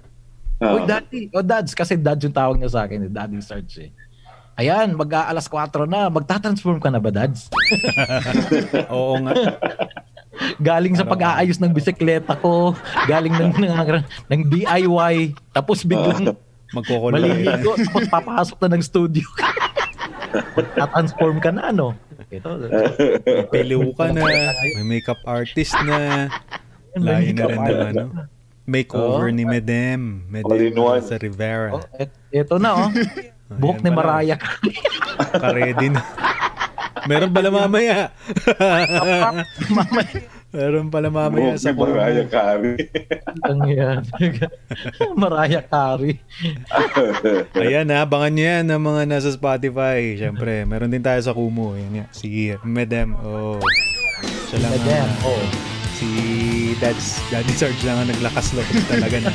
Ah. 0.56 0.72
Uy, 0.72 0.88
daddy. 0.88 1.28
O 1.32 1.44
dads, 1.44 1.76
kasi 1.76 1.96
dads 1.96 2.24
yung 2.24 2.32
tawag 2.32 2.56
niya 2.56 2.72
sa 2.72 2.88
akin, 2.88 3.08
eh, 3.08 3.10
daddy 3.12 3.40
search 3.40 3.72
eh. 3.80 3.90
Ayan, 4.56 4.96
mag-aalas 4.96 5.52
4 5.52 5.84
na. 5.84 6.08
Magta-transform 6.08 6.80
ka 6.80 6.88
na 6.88 6.96
ba, 6.96 7.12
dads? 7.12 7.52
Oo 8.94 9.20
nga. 9.20 9.32
Galing 10.56 10.96
sa 10.96 11.04
pag-aayos 11.04 11.60
ng 11.60 11.76
bisikleta 11.76 12.32
ko, 12.40 12.72
galing 13.04 13.36
ng, 13.36 13.52
ng, 13.52 14.04
ng 14.32 14.40
DIY, 14.48 15.36
tapos 15.52 15.84
biglang 15.84 16.32
Magkukulo. 16.72 17.12
maliligo, 17.12 17.76
tapos 17.76 18.08
papasok 18.08 18.56
na 18.64 18.76
ng 18.76 18.82
studio. 18.84 19.28
Magta-transform 20.56 21.36
ka 21.36 21.52
na, 21.52 21.68
ano? 21.68 21.92
Ito, 22.26 22.48
Piliw 23.48 23.94
ka 23.94 24.10
na. 24.10 24.26
May 24.74 24.98
makeup 24.98 25.20
artist 25.22 25.74
na. 25.86 26.26
Layo 26.96 27.30
na 27.30 27.44
rin 27.46 27.60
ng 27.60 27.80
ano. 27.94 28.04
Makeover 28.66 29.30
Oh. 29.30 29.34
ni 29.34 29.46
Madam. 29.46 30.26
Madam 30.26 30.50
All 30.50 30.58
in 30.58 30.74
one. 30.74 30.98
sa 30.98 31.14
Rivera. 31.16 31.70
oh, 31.78 31.82
et, 31.94 32.10
ito 32.34 32.58
na, 32.58 32.70
oh. 32.74 32.90
Buhok 33.62 33.78
ni 33.78 33.90
Carey. 33.94 34.34
Karedy 35.38 35.86
na. 35.94 36.02
Meron 37.06 37.30
pala 37.30 37.54
mamaya. 37.54 38.10
Mamaya. 39.70 40.18
Meron 40.56 40.88
pala 40.88 41.12
mamaya 41.12 41.52
Buhok 41.52 41.60
sa 41.60 41.68
ni 41.68 41.76
Mariah 41.76 42.28
Carey. 42.32 42.76
Ang 43.44 43.60
yan. 43.68 44.00
Mariah 45.20 45.60
Carey. 45.60 46.16
Ayan 47.60 47.92
ha, 47.92 48.08
abangan 48.08 48.32
nyo 48.32 48.44
yan 48.46 48.64
ng 48.64 48.80
mga 48.80 49.02
nasa 49.04 49.28
Spotify. 49.28 50.16
Siyempre, 50.16 50.64
meron 50.64 50.88
din 50.88 51.04
tayo 51.04 51.20
sa 51.20 51.36
Kumu. 51.36 51.76
Yan 51.76 51.92
nga, 51.92 52.04
si 52.08 52.56
Madam. 52.64 53.12
Oh. 53.20 53.60
Siya 54.48 54.64
lang 54.64 54.72
Madam, 54.80 54.96
ang- 55.04 55.20
oh. 55.28 55.44
Si 55.96 56.08
Dad's, 56.76 57.20
Daddy 57.28 57.52
Sarge 57.52 57.80
lang 57.84 57.96
ang 57.96 58.08
naglakas 58.08 58.52
loob 58.52 58.68
talaga 58.84 59.16
na. 59.16 59.32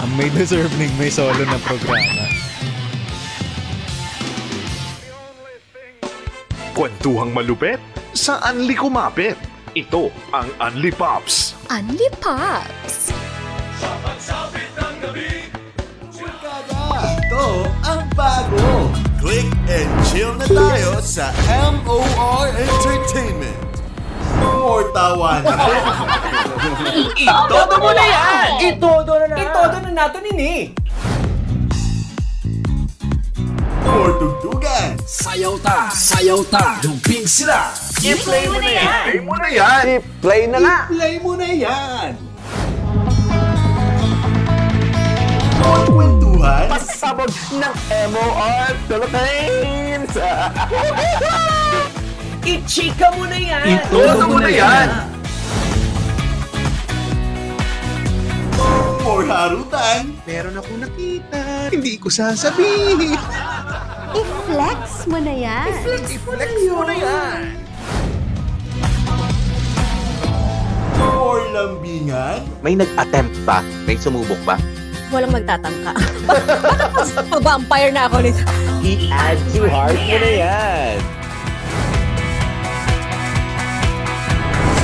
ang 0.00 0.10
may 0.16 0.32
deserve 0.32 0.72
ning 0.76 0.88
may 0.96 1.08
solo 1.08 1.36
na 1.44 1.60
programa. 1.60 2.24
Kwentuhang 6.72 7.30
malupet 7.30 7.78
sa 8.12 8.40
Unli 8.50 8.74
Kumapit. 8.74 9.53
Ito 9.74 10.06
ang 10.30 10.46
Unli 10.62 10.94
Pops. 10.94 11.58
Unli 11.66 12.06
Pops! 12.22 13.10
Ito 16.94 17.46
ang 17.82 18.06
bago. 18.14 18.94
Click 19.18 19.50
and 19.66 19.90
chill 20.06 20.30
na 20.38 20.46
tayo 20.46 21.02
sa 21.02 21.34
MOR 21.82 22.54
Entertainment. 22.54 23.58
More 24.38 24.86
tawanan. 24.94 25.58
Itodo 27.18 27.74
mo 27.82 27.90
na 27.90 28.04
yan! 28.06 28.50
Itodo 28.62 29.12
na 29.18 29.26
na! 29.26 29.36
Itodo 29.42 29.76
na 29.82 29.90
natin 29.90 30.22
ini! 30.38 30.70
More 33.82 34.14
tugtugan. 34.22 35.02
Sayaw 35.02 35.58
ta, 35.58 35.90
sayaw 35.90 36.46
ta, 36.46 36.78
dumping 36.78 37.26
sila. 37.26 37.83
I-play 38.04 38.44
mo 38.52 38.60
na 38.60 38.68
yan! 38.68 39.04
Play 39.08 39.20
mo 39.24 39.34
na 39.40 39.48
yan! 39.48 39.84
I-play 39.96 40.42
na 40.44 40.58
na! 40.60 40.76
Play 40.92 41.14
mo 41.24 41.32
na 41.40 41.48
yan. 41.48 42.08
Kwentuhan. 45.88 46.68
Pasabog 46.68 47.32
ng 47.32 47.76
MOR 48.12 48.72
Philippines! 48.84 50.12
I-chika 52.52 53.08
mo 53.16 53.24
na 53.24 53.40
yan! 53.40 53.72
Itodo 53.72 54.24
mo 54.28 54.36
na 54.36 54.52
yan! 54.52 54.88
More 59.00 59.24
harutan. 59.24 60.12
Meron 60.28 60.60
ako 60.60 60.76
nakita. 60.76 61.40
Hindi 61.72 61.96
ko 61.96 62.12
sasabihin. 62.12 63.16
I-flex 64.20 65.08
mo 65.08 65.16
na 65.24 65.32
yan! 65.32 65.72
I-flex 66.04 66.52
mo 66.68 66.84
na 66.84 66.96
yan! 67.00 67.63
Lambingan. 71.54 72.42
May 72.66 72.74
nag-attempt 72.74 73.38
ba? 73.46 73.62
May 73.86 73.94
sumubok 73.94 74.42
ba? 74.42 74.58
Walang 75.14 75.30
magtatangka. 75.30 75.94
Bakit 76.26 76.90
mas 76.90 77.10
vampire 77.38 77.94
na 77.94 78.10
ako 78.10 78.26
nito? 78.26 78.42
I-add 78.82 79.38
to 79.54 79.70
heart 79.70 79.94
mo 79.94 80.16
na 80.18 80.30
yan! 80.34 80.96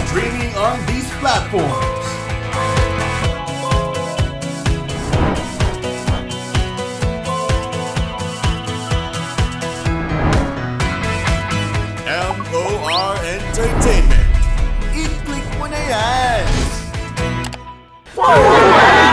Streaming 0.06 0.54
on 0.54 0.78
these 0.86 1.10
platforms. 1.18 1.98
MOR 12.50 13.14
Entertainment. 13.22 14.30
I-click 14.90 15.46
mo 15.58 15.70
na 15.70 15.78
yan. 15.78 16.59
哦。 18.32 19.06